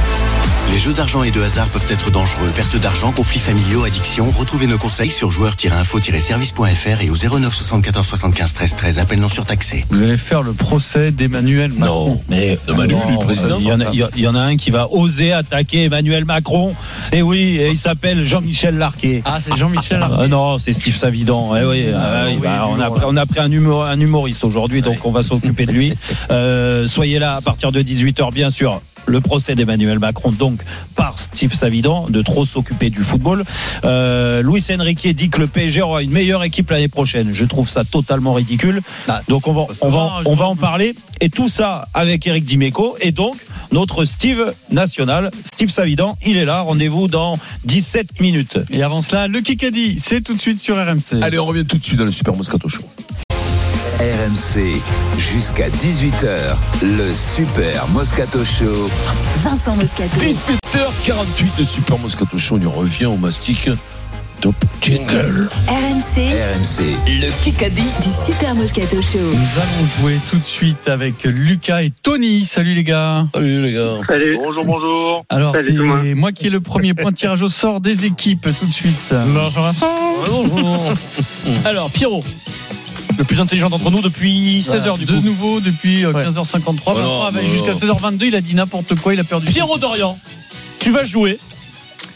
[0.71, 2.51] Les jeux d'argent et de hasard peuvent être dangereux.
[2.57, 4.31] Perte d'argent, conflits familiaux, addiction.
[4.37, 8.99] Retrouvez nos conseils sur joueurs-info-service.fr et au 09 74 75 13 13.
[8.99, 9.85] Appel non surtaxé.
[9.91, 12.07] Vous allez faire le procès d'Emmanuel Macron.
[12.09, 12.21] Non.
[12.29, 13.57] Mais Manu, non, le président.
[13.61, 15.33] Il y, en a, il y a- il y en a un qui va oser
[15.33, 16.75] attaquer Emmanuel Macron.
[17.13, 19.23] Et oui, et il s'appelle Jean-Michel Larquet.
[19.25, 20.29] Ah, c'est Jean-Michel Ah Larquet.
[20.29, 21.55] non, c'est Steve Savidan.
[21.57, 22.91] Eh oui, ah oui, oui, on, a,
[23.23, 25.95] on pris un, humor- un humoriste aujourd'hui, donc on va s'occuper de lui.
[26.31, 28.81] Euh, soyez là à partir de 18h, bien sûr.
[29.07, 30.61] Le procès d'Emmanuel Macron, donc
[30.97, 33.45] par Steve Savidan, de trop s'occuper du football.
[33.85, 37.31] Euh, Luis Enrique dit que le PSG aura une meilleure équipe l'année prochaine.
[37.33, 38.81] Je trouve ça totalement ridicule.
[39.29, 40.95] Donc on va, ça on va, va, je on va en parler.
[41.21, 43.37] Et tout ça avec Eric Dimeco et donc
[43.73, 46.17] notre Steve national, Steve Savidan.
[46.25, 46.61] Il est là.
[46.61, 48.59] Rendez-vous dans 17 minutes.
[48.71, 51.23] Et avant cela, le Kikadi, c'est tout de suite sur RMC.
[51.23, 52.83] Allez, on revient tout de suite dans le Super Moscato Show.
[54.05, 54.83] RMC,
[55.17, 58.91] jusqu'à 18h, le Super Moscato Show.
[59.43, 60.21] Vincent Moscato.
[60.21, 62.57] 17h48, le Super Moscato Show.
[62.57, 63.71] On y revient au mastic.
[64.43, 65.49] Top jingle.
[65.69, 67.81] RMC RMC, le Kikadi.
[67.81, 69.21] du Super Moscato Show.
[69.21, 72.45] Nous allons jouer tout de suite avec Lucas et Tony.
[72.45, 73.27] Salut les gars.
[73.33, 74.01] Salut les gars.
[74.07, 74.37] Salut.
[74.37, 75.25] Bonjour, bonjour.
[75.31, 78.47] Alors Salut c'est moi qui ai le premier point de tirage au sort des équipes
[78.61, 79.15] tout de suite.
[79.29, 79.95] Bonjour Vincent.
[81.65, 82.23] Alors, Pierrot,
[83.19, 85.21] le plus intelligent d'entre nous depuis 16 heures du de coup.
[85.25, 86.65] nouveau depuis euh, 15h53.
[86.65, 87.95] Vincent non, avait non, jusqu'à non.
[87.97, 89.47] 16h22, il a dit n'importe quoi, il a perdu.
[89.47, 90.19] Pierrot Dorian,
[90.79, 91.39] tu vas jouer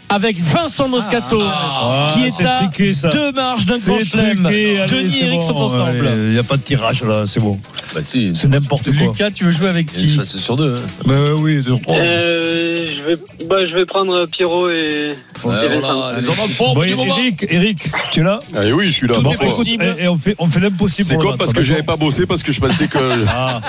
[0.09, 3.09] avec Vincent Moscato, Ah, qui est, c'est à truqué, ça.
[3.11, 4.43] deux marches d'un grand chelem.
[4.43, 6.11] Denis et Eric bon, sont ensemble.
[6.15, 7.59] Il n'y a pas de tirage là, c'est bon.
[7.95, 9.07] Bah si, C'est n'importe quoi.
[9.07, 10.75] Lucas, tu veux jouer avec qui c'est sur deux.
[10.77, 10.87] hein.
[11.07, 11.97] Bah oui, deux trois.
[11.97, 13.15] Euh, je vais,
[13.49, 15.15] bah, je vais prendre Pierrot et.
[15.45, 16.27] Ouais, et voilà, les
[16.59, 16.83] Bon.
[16.83, 17.79] Eric, Eric,
[18.11, 19.15] tu es là Ah oui, je suis là.
[19.15, 19.95] Tout Bon, est possible.
[19.99, 21.09] Et, et on fait, on fait l'impossible.
[21.09, 22.99] C'est con parce que j'avais pas bossé parce que je pensais que.
[23.31, 23.61] Ah,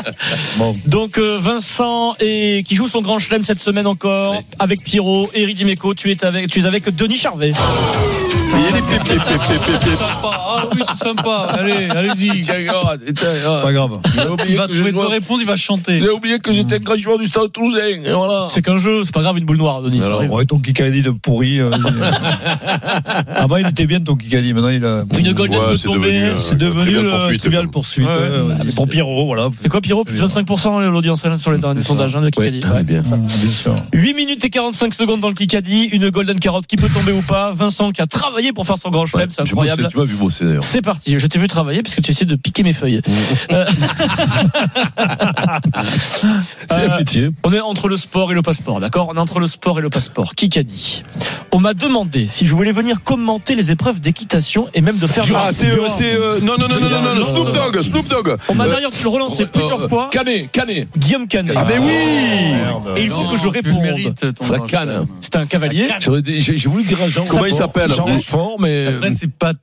[0.58, 0.74] bon.
[0.88, 5.58] Donc euh, Vincent et qui joue son grand chelem cette semaine encore avec Pierrot, Eric
[5.58, 7.52] Dimeco, tu es avec tu es avec Denis Charvet.
[9.98, 10.32] Sympa.
[10.32, 11.48] Ah oui, c'est sympa.
[11.50, 12.42] Allez, allez-y.
[12.42, 13.00] Tiens, regarde.
[13.64, 14.00] Pas grave.
[14.48, 16.02] Il va trouver deux réponses, il va chanter.
[16.02, 17.80] J'ai oublié que j'étais un grand joueur du Stade Toulousain.
[18.04, 18.48] Et voilà.
[18.50, 20.04] C'est qu'un jeu, c'est pas grave une boule noire Denis.
[20.04, 20.24] Alors.
[20.32, 21.60] Ouais, ton Kikadi de pourri.
[21.60, 21.94] euh, vas-y.
[23.36, 24.54] Avant, il était bien ton Kikadi.
[24.54, 25.04] Maintenant, il a.
[25.18, 26.00] Une golden Ouais, de c'est tomber.
[26.12, 27.40] devenu, euh, C'est devenu trivial le poursuite.
[27.42, 28.08] trivial poursuite.
[28.08, 28.54] Ouais, euh, ouais.
[28.66, 28.72] ouais.
[28.76, 29.50] Pour Pierrot, voilà.
[29.62, 30.04] C'est quoi Pierrot?
[30.06, 32.60] Plus de 25% l'audience hein, sur les derniers sondages hein, de Kikadi.
[32.60, 33.02] très bien.
[33.02, 33.76] Mmh, Bien sûr.
[33.94, 37.22] 8 minutes et 45 secondes dans le Kikadi, une golden carotte qui peut tomber ou
[37.22, 37.54] pas.
[37.54, 39.84] Vincent qui a travaillé pour faire son grand chelem, c'est J'ai incroyable.
[39.84, 40.64] bossé, Tu m'as vu bosser d'ailleurs.
[40.64, 41.18] C'est parti.
[41.18, 43.02] Je t'ai vu travailler puisque tu essaies de piquer mes feuilles.
[43.52, 43.66] Euh,
[46.70, 47.30] C'est Euh, un métier.
[47.44, 49.82] On est entre le sport et le passeport, d'accord On est entre le sport et
[49.82, 50.36] le passeport.
[50.36, 51.04] Qui qu'a dit
[51.52, 55.24] On m'a demandé si je voulais venir commenter les épreuves d'équitation et même de faire.
[55.36, 55.68] Ah, c'est.
[55.72, 58.36] euh, c'est, euh, Non, non, non, non, non, non, non, Snoop Dogg, Snoop Dogg.
[58.50, 60.10] On m'a Euh, d'ailleurs pu le relancer plusieurs fois.
[60.12, 60.88] Canet, Canet.
[60.98, 61.56] Guillaume Canet.
[61.58, 61.92] Ah, mais oui
[62.98, 64.16] Et il faut Non, que je tu réponde.
[65.22, 65.88] C'est un cavalier.
[66.26, 67.26] J'ai voulu dire à Jean.
[67.28, 68.88] Comment il s'appelle Jean Rochefort, mais.
[68.88, 69.54] Après, c'est pas,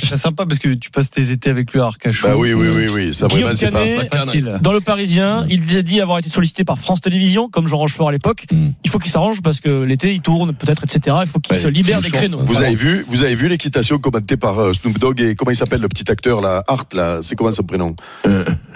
[0.00, 2.28] très sympa parce que tu passes tes étés avec lui à Arcachon.
[2.28, 3.14] Bah oui, oui, oui, oui.
[3.14, 3.78] Ça Guillaume vraiment, c'est pas.
[3.84, 4.58] Canet, Pas facile.
[4.62, 8.08] Dans le Parisien, il a dit avoir été sollicité par France Télévisions, comme Jean Rochefort
[8.08, 8.44] à l'époque.
[8.52, 8.68] Mm.
[8.84, 11.16] Il faut qu'il s'arrange parce que l'été il tourne peut-être, etc.
[11.22, 12.38] Il faut qu'il Ouais, se libère des créneaux.
[12.44, 15.56] Vous avez vu, vous avez vu l'équitation commentée par euh, Snoop Dogg et comment il
[15.56, 17.94] s'appelle le petit acteur là, Hart là, c'est comment son prénom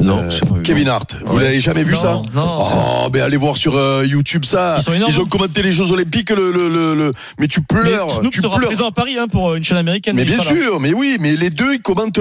[0.00, 0.56] Non, Euh, je sais pas.
[0.64, 1.14] Kevin Hart.
[1.26, 1.44] Vous Ouais.
[1.44, 4.76] l'avez jamais vu Non, ça non, Oh, mais allez voir sur euh, YouTube ça.
[4.78, 5.18] Ils sont énormes.
[5.20, 8.40] ont commenté les Jeux Olympiques, le, le, le, le- mais tu Mais pleures, Snoop tu
[8.40, 8.68] sera pleures.
[8.68, 10.16] présent à Paris hein, pour une chaîne américaine.
[10.16, 10.44] Mais bien là.
[10.44, 12.18] sûr, mais oui, mais les deux ils commentent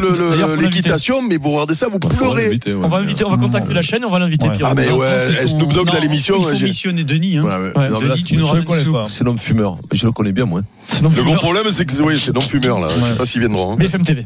[0.60, 2.60] l'équitation, mais vous regardez ça, vous pleurez.
[2.82, 4.48] On va inviter, on va contacter la chaîne, on va l'inviter.
[4.64, 6.36] Ah mais ouais, Snoop Dogg dans l'émission.
[6.40, 7.38] Il faut missionner Denis.
[7.38, 7.44] Hein.
[7.44, 7.78] Ouais, ouais.
[7.78, 9.08] Ouais, Non, mais là, Denis, c'est- tu nous pas.
[9.08, 9.78] C'est l'homme fumeur.
[9.92, 10.62] Je le connais bien, moi.
[11.02, 12.90] Le gros problème, c'est que oui, c'est non fumeur là.
[12.96, 13.74] Je sais pas s'ils viendront.
[13.74, 13.76] hein.
[13.78, 14.26] BFM TV.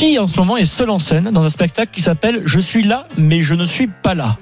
[0.00, 2.82] Qui en ce moment est seul en scène dans un spectacle qui s'appelle Je suis
[2.82, 4.38] là, mais je ne suis pas là.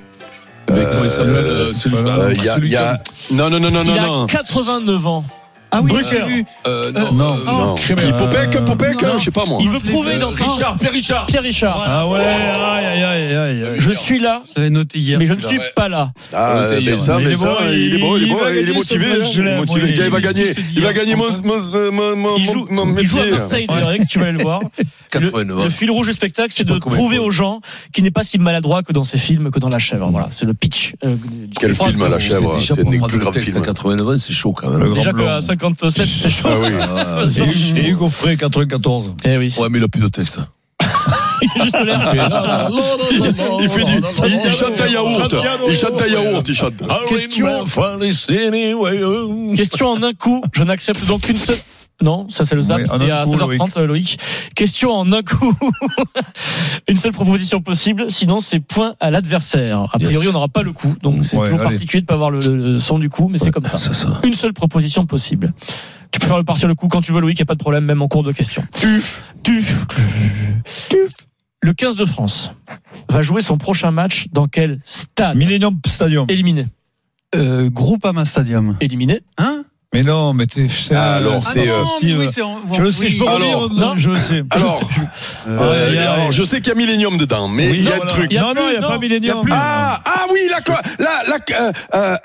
[0.68, 2.98] Avec comment il s'appelle euh, celui- Euh, il y a, celui il y a-
[3.32, 4.26] Non, non, non, non, Il non, a non.
[4.26, 5.24] 89 ans.
[5.70, 6.06] Ah oui, Drucker.
[6.10, 6.44] j'ai vu.
[6.66, 7.36] Euh, non, non.
[7.36, 7.74] euh, Non.
[7.74, 8.12] Crémer.
[8.16, 9.18] Popek, Euh, Popek, non.
[9.18, 9.58] je sais pas moi.
[9.60, 11.26] Il veut prouver dans Richard, Pierre Richard.
[11.26, 11.84] Pierre Richard.
[11.86, 13.74] Ah ouais, aïe, aïe, aïe, aïe, aïe.
[13.76, 15.18] Je suis là, J'avais noté hier.
[15.18, 16.12] mais je ne suis pas là.
[16.32, 18.38] Ah, Ça mais ça, mais Il est ça, bon, il est bon, il est bon,
[18.50, 19.06] il est motivé.
[19.12, 19.86] hein, Il est motivé.
[19.92, 20.52] Le gars, il va gagner.
[20.74, 22.66] Il va gagner mon, mon, mon, Il joue,
[22.98, 23.26] il joue à.
[23.26, 23.66] Marseille,
[24.08, 24.60] tu vas aller le voir.
[25.14, 25.64] Le, 89 ans.
[25.64, 27.62] le fil rouge du spectacle, c'est de prouver aux gens
[27.94, 30.06] qu'il n'est pas si maladroit que dans ses films, que dans La Chèvre.
[30.10, 30.92] Voilà, c'est le pitch.
[31.02, 31.16] euh,
[31.58, 33.62] Quel film à la chèvre, c'est pour un des plus à films.
[33.62, 34.92] 89 ans, c'est chaud quand même.
[34.92, 35.40] Déjà blanc.
[35.58, 36.48] 57, c'est chaud.
[36.48, 36.68] Ah oui.
[36.80, 37.22] Ah,
[37.76, 39.14] Et, et Hugo Frey, 94.
[39.24, 39.54] Eh oui.
[39.58, 40.38] Ouais, mais il a plus de texte.
[41.40, 42.70] Il a juste l'air.
[43.62, 43.92] Il fait du,
[44.26, 45.34] il, il chante à yaourt.
[45.68, 46.74] Il chante à yaourt, il chante.
[47.08, 47.64] Question.
[49.56, 50.42] Question en un coup.
[50.52, 51.58] Je n'accepte donc qu'une seule.
[52.00, 52.78] Non, ça c'est le zap.
[52.78, 54.18] Oui, Et à coup, 16h30, Loïc.
[54.54, 55.52] Question en un coup.
[56.88, 58.10] Une seule proposition possible.
[58.10, 59.86] Sinon, c'est point à l'adversaire.
[59.92, 60.28] A priori, Yes.
[60.28, 60.94] on n'aura pas le coup.
[61.02, 61.70] Donc, c'est Ouais, toujours allez.
[61.70, 63.78] particulier de pas avoir le, le son du coup, mais c'est comme ça.
[63.78, 64.20] Ça, ça.
[64.24, 65.52] Une seule proposition possible.
[66.12, 67.38] Tu peux faire le partir le coup quand tu veux, Loïc.
[67.38, 68.62] Y a pas de problème, même en cours de question.
[68.72, 69.22] Tuf.
[69.42, 69.86] Tuf.
[70.88, 71.10] Tuf.
[71.60, 72.52] Le 15 de France
[73.10, 75.36] va jouer son prochain match dans quel stade?
[75.36, 76.26] Millennium Stadium.
[76.28, 76.66] Éliminé.
[77.34, 78.76] Euh, Groupama Stadium.
[78.80, 79.20] Éliminé.
[79.36, 79.64] Hein?
[79.94, 80.66] Mais non, mais t'es.
[80.94, 82.42] Ah, alors, ah, c'est, non, euh, oui, euh,
[82.74, 83.94] Je le sais, je peux Alors, non.
[83.96, 84.42] Je le sais.
[84.50, 84.80] Alors,
[85.48, 87.88] Euh, euh, a- alors, je sais qu'il y a Millennium dedans, mais Oui, il y
[87.88, 88.10] a voilà.
[88.10, 88.26] truc.
[88.30, 89.38] Il y a non, plus, non, il n'y a non, pas Millennium.
[89.38, 89.52] a plus.
[89.54, 92.16] Ah, ah oui, la quoi, la, la, euh,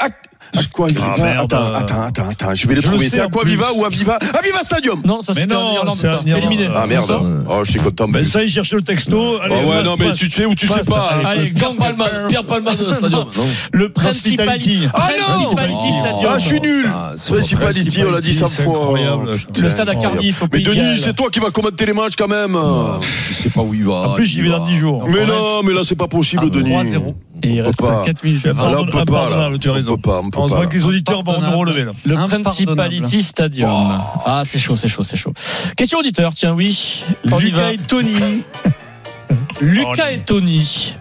[0.72, 1.42] quoi Ah.
[1.42, 3.06] Attends, attends, attends, attends, je vais le Je le trouver.
[3.10, 3.52] sais C'est à en quoi plus.
[3.52, 5.02] Viva ou Aviva Aviva Stadium.
[5.06, 5.96] Non, ça Mais en Irlande.
[5.96, 6.20] c'est ça.
[6.22, 6.44] en Irlande.
[6.52, 6.70] éliminé.
[6.76, 7.12] Ah merde.
[7.50, 8.08] Oh, je suis content.
[8.08, 9.38] Ben ça, il cherchait le texto.
[9.42, 11.20] Allez, Ah ouais, non, mais tu sais ou tu sais pas.
[11.26, 13.26] Allez, Pierre Palman, Pierre Palman de Stadium.
[13.72, 14.88] Le Principality.
[14.94, 16.32] Ah non Principality Stadium.
[16.32, 16.86] Ah, je suis nul.
[16.94, 18.78] Ah, Principality, on l'a dit 100 C'est fois.
[18.78, 19.38] incroyable.
[19.60, 22.56] Le stade à Cardiff Mais Denis, c'est toi qui vas commenter les matchs quand même.
[22.56, 23.00] Ah,
[23.30, 23.94] Je sais pas où il va.
[24.10, 25.06] En plus, j'y vais dans 10 jours.
[25.08, 26.70] Mais non, mais là c'est pas possible, Denis.
[26.70, 27.16] 3-0.
[27.44, 28.04] Et il On reste peut pas.
[28.06, 28.46] 4 minutes.
[28.46, 29.28] Ah, là, on peut pas,
[29.60, 29.96] tu as On raison.
[29.96, 31.92] peut pas, on peut On se pas, voit que les auditeurs vont nous relever là.
[32.06, 32.16] Le.
[32.42, 34.02] Principality Stadium.
[34.26, 35.34] Ah, c'est chaud, c'est chaud, c'est chaud.
[35.76, 37.04] Question auditeur, tiens, oui.
[37.26, 38.16] Lucas et Tony.
[39.62, 40.96] Lucas et Tony.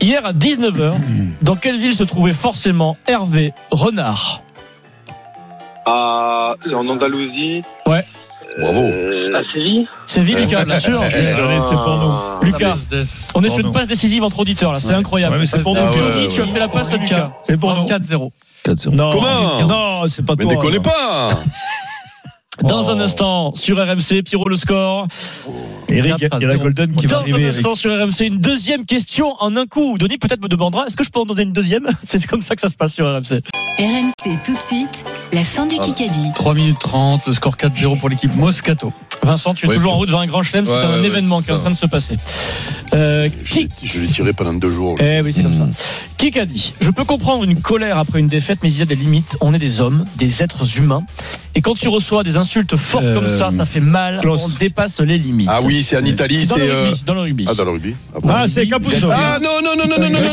[0.00, 0.94] Hier à 19h,
[1.42, 4.42] dans quelle ville se trouvait forcément Hervé Renard?
[5.86, 7.62] Ah, en Andalousie.
[7.86, 8.06] Ouais.
[8.60, 8.80] Bravo.
[8.86, 11.00] À Séville Séville, Lucas, bien sûr.
[11.00, 12.46] Allez, c'est pour nous.
[12.46, 12.76] Lucas,
[13.34, 15.34] on est sur une passe décisive entre auditeurs là, c'est incroyable.
[15.34, 15.80] Ouais, mais c'est pour nous.
[15.80, 17.32] Euh, Ah ouais, Tony, ouais, tu as fait la passe à Lucas.
[17.42, 17.84] C'est pour nous.
[17.84, 18.30] 4-0.
[18.64, 18.90] 4-0.
[18.94, 20.54] Non, Comment Non, c'est pas Mais toi.
[20.54, 20.82] déconnez alors.
[20.82, 21.28] pas
[22.62, 22.90] Dans Oh.
[22.90, 25.08] un instant, sur RMC, Pierrot le score.
[25.90, 27.42] Eric, il y a- la Golden qui va Dans un arriver.
[27.42, 27.56] Eric.
[27.58, 29.98] instant sur RMC, une deuxième question en un coup.
[29.98, 31.86] Denis peut-être me demandera, est-ce que je peux en donner une deuxième?
[32.04, 33.42] C'est comme ça que ça se passe sur RMC.
[33.78, 36.30] RMC tout de suite, la fin du Kikadi.
[36.34, 38.92] 3 minutes 30, le score 4-0 pour l'équipe Moscato.
[39.22, 39.74] Vincent, tu es Ouais.
[39.76, 41.58] toujours en route vers un grand chelem, c'est Ouais, un ouais, événement qui est en
[41.58, 42.16] train de se passer.
[42.92, 44.96] Euh, qui Je l'ai tiré pendant deux jours.
[45.00, 45.66] Eh oui, c'est comme ça.
[46.40, 48.94] A dit Je peux comprendre une colère après une défaite, mais il y a des
[48.96, 49.36] limites.
[49.42, 51.02] On est des hommes, des êtres humains.
[51.54, 54.20] Et quand tu reçois des insulte forte euh, comme ça, ça fait mal.
[54.22, 55.48] Euh, on dépasse les limites.
[55.50, 56.46] Ah oui, c'est en euh, Italie.
[56.58, 57.46] Euh, c'est dans, le rugby.
[57.48, 57.94] Ah, dans le rugby.
[58.14, 59.08] Ah, ah, c'est Capuzzo.
[59.10, 60.30] Ah non, non, non, non, non, non, non.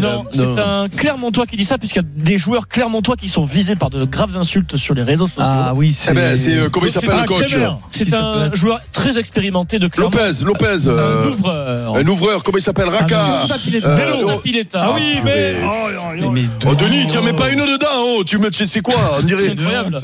[0.00, 3.44] Non, c'est un Clermontois qui dit ça, puisqu'il y a des joueurs Clermontois qui sont
[3.44, 5.42] visés par de graves insultes sur les réseaux sociaux.
[5.44, 6.12] Ah oui, c'est.
[6.12, 7.56] Eh ben, c'est comment il s'appelle le coach
[7.90, 10.10] C'est un joueur très expérimenté de Clermont.
[10.10, 10.88] Lopez, Lopez.
[10.88, 11.96] Un ouvreur.
[11.96, 13.18] Un ouvreur, comment il s'appelle Raka.
[13.20, 14.40] Ah, oh.
[14.74, 15.54] ah oui, ah, mais.
[15.64, 15.68] Oh,
[16.22, 17.88] oh, oh, Denis, tu mets pas une dedans.
[17.98, 18.48] Oh, tu me.
[18.52, 19.54] C'est quoi On dirait.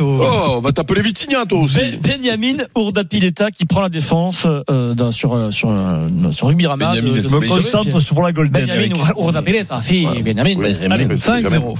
[0.00, 0.95] Oh, va t'appeler.
[1.00, 1.76] Vitignan, toi aussi.
[1.78, 6.88] Ben- Benjamin Ourdapileta qui prend la défense euh, sur, euh, sur, euh, sur Rugby Rama.
[6.88, 8.52] Benjamin, de- de- c'est Je me concentre sur la Golden.
[8.66, 8.96] Benjamin Eric.
[9.16, 9.80] Ourdapileta.
[9.82, 10.54] Si, Benjamin.
[10.56, 11.74] Oui, Allez, mais c'est jamais- 5-0.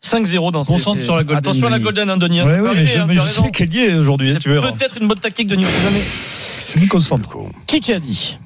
[0.00, 1.78] 5-0 dans ce Concentre sur la Golden, Attention à la.
[1.78, 3.44] Golden, Ouais, ouais, mais je, hein, mais je raison.
[3.44, 6.02] sais qu'elle y est aujourd'hui, hein, C'est peut-être une bonne tactique de sait jamais.
[6.74, 7.30] Je me concentre.
[7.66, 8.36] Qui qui a dit?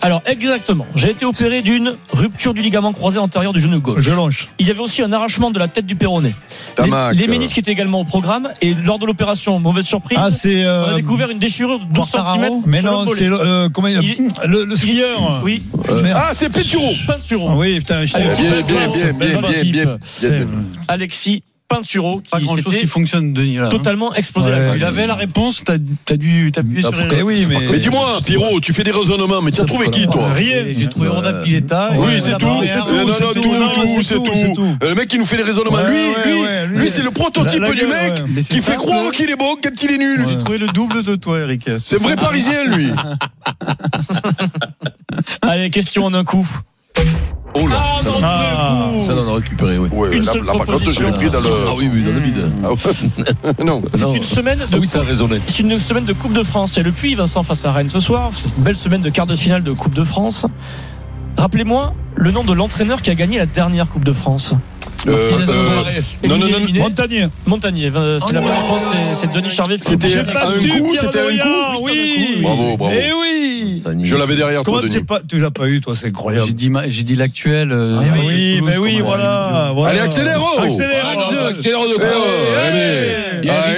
[0.00, 4.00] Alors exactement, j'ai été opéré d'une rupture du ligament croisé antérieur du genou gauche.
[4.00, 4.48] Je longe.
[4.58, 6.28] Il y avait aussi un arrachement de la tête du péroné.
[6.30, 7.30] Les, Tamac, les euh.
[7.30, 10.64] ménisques étaient également au programme et lors de l'opération, mauvaise surprise, Ah, c'est.
[10.66, 12.62] on a euh, découvert une déchirure de 12 Quartararo cm.
[12.66, 15.40] Mais non, c'est le, euh, comment il Il- le, le skieur.
[15.44, 15.62] Oui,
[16.02, 16.12] Merde.
[16.14, 16.92] Ah, c'est Péturo.
[17.06, 17.48] Pinturo.
[17.50, 20.46] Ah oui, putain, je bien, Bien, bien, bien, bien, bien,
[20.88, 21.51] bien.
[22.30, 23.56] Pas grand chose qui fonctionne, Denis.
[23.56, 23.68] Là, hein.
[23.68, 24.58] totalement explosé Ouais.
[24.58, 27.68] la Il avait la réponse, t'as as dû t'appuyer Ah, sur les eh oui, mais.
[27.70, 30.64] Mais dis-moi, Pierrot, tu fais des raisonnements, mais t'as trouvé qui, toi Rien.
[30.76, 31.90] J'ai trouvé Honda Pileta.
[31.96, 32.46] Oui, c'est tout.
[32.46, 33.42] Euh, non, tout.
[34.02, 34.52] c'est tout, c'est tout.
[34.54, 34.76] tout.
[34.82, 35.78] Euh, Le mec qui nous fait des raisonnements.
[35.86, 38.14] Lui, lui, c'est le prototype du mec
[38.48, 40.24] qui fait croire qu'il est bon quand il est nul.
[40.28, 41.68] J'ai trouvé le double de toi, Eric.
[41.78, 42.88] C'est vrai parisien, lui.
[45.42, 46.46] Allez, question en un coup.
[47.54, 48.90] Oh là, Ah, ça, non, Ah.
[49.00, 49.88] ça, on a récupéré, oui.
[49.92, 51.06] Ouais, Une là, seule là, par contre, je proposition.
[51.06, 51.50] l'ai pris dans le.
[51.68, 52.50] Ah oui, oui, dans le vide.
[52.64, 53.64] Ah ouais.
[53.64, 53.82] non.
[53.94, 55.38] C'est une semaine de Ah oui, ça a résonné.
[55.46, 56.78] C'est une semaine de Coupe de France.
[56.78, 58.30] Et le Puy, Vincent, face à Rennes ce soir.
[58.34, 60.46] C'est une belle semaine de quart de finale de Coupe de France.
[61.36, 64.54] Rappelez-moi le nom de l'entraîneur qui a gagné la dernière Coupe de France.
[65.08, 66.58] Euh, euh, non, non, non.
[66.78, 67.26] Montagnier.
[67.46, 67.90] Montagnier.
[68.26, 68.82] C'est la bonne réponse.
[69.12, 69.76] c'est- C'est Denis Charvet.
[69.80, 71.82] C'était un coup, c'était un coup.
[71.84, 72.38] Oui.
[72.40, 72.94] Bravo, bravo.
[72.96, 73.51] Eh oui.
[74.02, 75.02] Je l'avais derrière Comment toi, Denis.
[75.04, 76.46] pas, tu l'as pas eu, toi, c'est incroyable.
[76.46, 77.72] J'ai dit, ma- j'ai dit l'actuel.
[77.72, 79.90] euh, Ah oui, mais oui, qu'on a voilà, voilà.
[79.92, 82.08] Allez, accélère, oh Accélère, Ah, non, accélère de Eh, quoi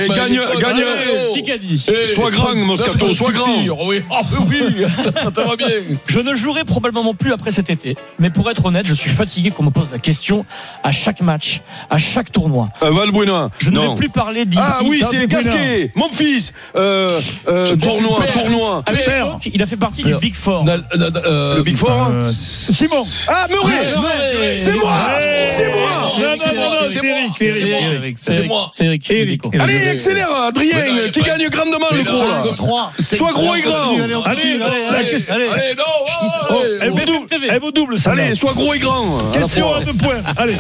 [0.09, 3.47] Maillet, gagne, Eh, Sois grand, Moscato, sois grand.
[3.87, 5.69] Oui, ah, mais oui, ça va bien.
[6.07, 7.97] Je ne jouerai probablement plus après cet été.
[8.19, 10.45] Mais pour être honnête, je suis fatigué qu'on me pose la question
[10.83, 12.69] à chaque match, à chaque tournoi.
[12.83, 13.51] Euh, Valbuena.
[13.59, 14.63] Je ne vais plus parler d'ici.
[14.63, 16.53] Ah oui, c'est Gasquet, mon fils.
[16.77, 18.85] Euh, euh, tournoi, tournoi.
[19.53, 20.15] Il a fait partie du.
[20.17, 20.65] Big Four.
[20.65, 21.91] Le Big Four.
[21.91, 23.05] hein Simon.
[23.29, 24.59] Ah, Murray.
[24.59, 24.93] C'est moi.
[25.49, 26.13] C'est moi.
[26.37, 28.71] C'est non, c'est Eric, c'est moi.
[28.73, 28.87] C'est.
[29.61, 32.43] Allez, accélère, non, Adrien, a qui gagne grandement le non, gros là.
[32.45, 32.93] de trois.
[32.99, 33.93] Sois gros et grand.
[33.93, 34.67] Allez, allez, non,
[35.31, 35.47] allez.
[36.81, 36.97] elle vous
[37.39, 38.13] BFM double, ça.
[38.13, 39.31] Allez, sois gros et grand.
[39.33, 40.23] Question à deux points.
[40.37, 40.57] Allez.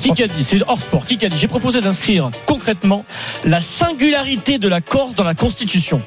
[0.00, 1.06] Qui qu'a dit C'est hors sport.
[1.06, 1.38] Qui qu'a dit?
[1.38, 3.04] J'ai proposé d'inscrire concrètement
[3.44, 6.02] la singularité de la Corse dans la Constitution.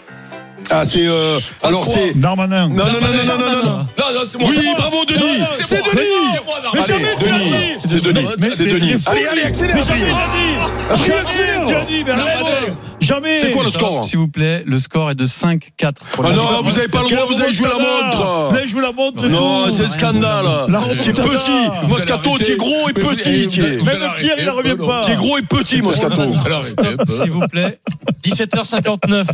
[0.70, 1.08] Ah, c'est.
[1.08, 2.14] Euh, alors, c'est.
[2.14, 2.68] Darmanin.
[2.70, 3.64] Non, non, non, non, non, non, non.
[3.64, 5.44] non, non oui, bravo, Denis.
[5.54, 6.38] C'est Denis.
[6.74, 7.78] Mais jamais Denis.
[7.78, 8.28] C'est Denis.
[8.54, 8.96] C'est Denis.
[9.06, 9.76] Allez, allez, accélère.
[9.76, 11.06] Mais jamais Denis.
[11.06, 12.04] Tu Denis.
[12.06, 12.97] Mais.
[13.08, 13.38] Jamais.
[13.40, 15.94] C'est quoi le score S'il vous plaît, le score est de 5-4.
[16.12, 18.54] pour Ah non, vous avez pas le droit, vous avez joué la Vous montre.
[18.56, 20.46] avez joué la montre et Non, c'est le scandale.
[20.70, 21.88] La C'est petit.
[21.88, 23.46] Moscato, tu es gros et vous- petit.
[23.48, 25.02] vous- Même Pierre, il ne revient pas.
[25.06, 26.22] Tu es gros et petit, Moscato.
[26.22, 27.16] Vous.
[27.24, 27.80] S'il vous plaît.
[28.24, 29.28] 17h59.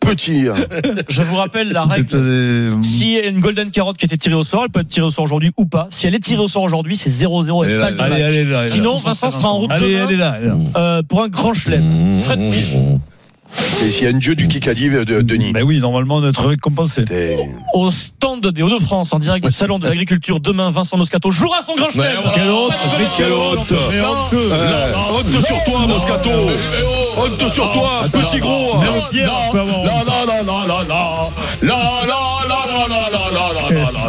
[0.00, 0.44] Petit.
[1.08, 2.14] Je vous rappelle la règle.
[2.14, 4.80] Euh, Si il y a une golden carotte qui était tirée au sort, elle peut
[4.80, 5.88] être tirée au sort aujourd'hui ou pas.
[5.90, 8.22] Si elle est tirée au sort aujourd'hui, c'est 0-0 et Allez, pas là, de Allez,
[8.22, 8.32] match.
[8.34, 8.58] allez, là.
[8.60, 8.96] allez, Sinon.
[8.98, 10.30] Vincent sera en route Allez, demain, allez, là.
[10.32, 10.56] allez, là.
[10.76, 12.20] euh, pour un grand chelem.
[12.20, 12.62] Fred Pied.
[12.62, 13.15] Et
[13.88, 15.52] s'il y a un dieu du Kikadi, euh, de, Denis.
[15.52, 17.04] Ben oui, normalement, notre récompensé.
[17.72, 21.74] Au stand des Hauts-de-France, en direct du Salon de l'Agriculture, demain, Vincent Moscato jouera son
[21.74, 22.18] grand chelem.
[22.34, 22.72] Quelle honte.
[23.16, 23.72] Quelle honte.
[23.72, 26.30] Euh, honte sur toi, Moscato.
[26.30, 27.78] Oh, honte oh, sur oh.
[27.78, 28.80] toi, petit gros.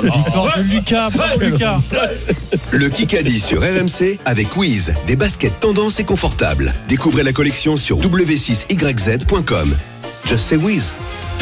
[0.02, 1.80] Victoire de Lucas, bravo Lucas.
[2.72, 6.74] Le Kikadi sur RMC avec Wiz, des baskets tendance et confortables.
[6.88, 9.76] Découvrez la collection sur w6yz.com.
[10.26, 10.94] Just say Wiz.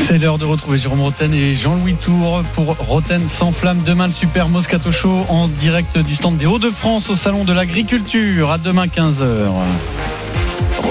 [0.07, 3.81] C'est l'heure de retrouver Jérôme Roten et Jean-Louis Tour pour Roten sans flamme.
[3.85, 8.51] Demain, le Super Moscato Show en direct du stand des Hauts-de-France au Salon de l'Agriculture.
[8.51, 9.23] À demain 15h.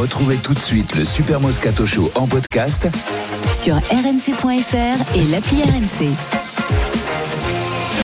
[0.00, 2.88] Retrouvez tout de suite le Super Moscato Show en podcast
[3.62, 6.10] Sur rmc.fr et l'appli RMC.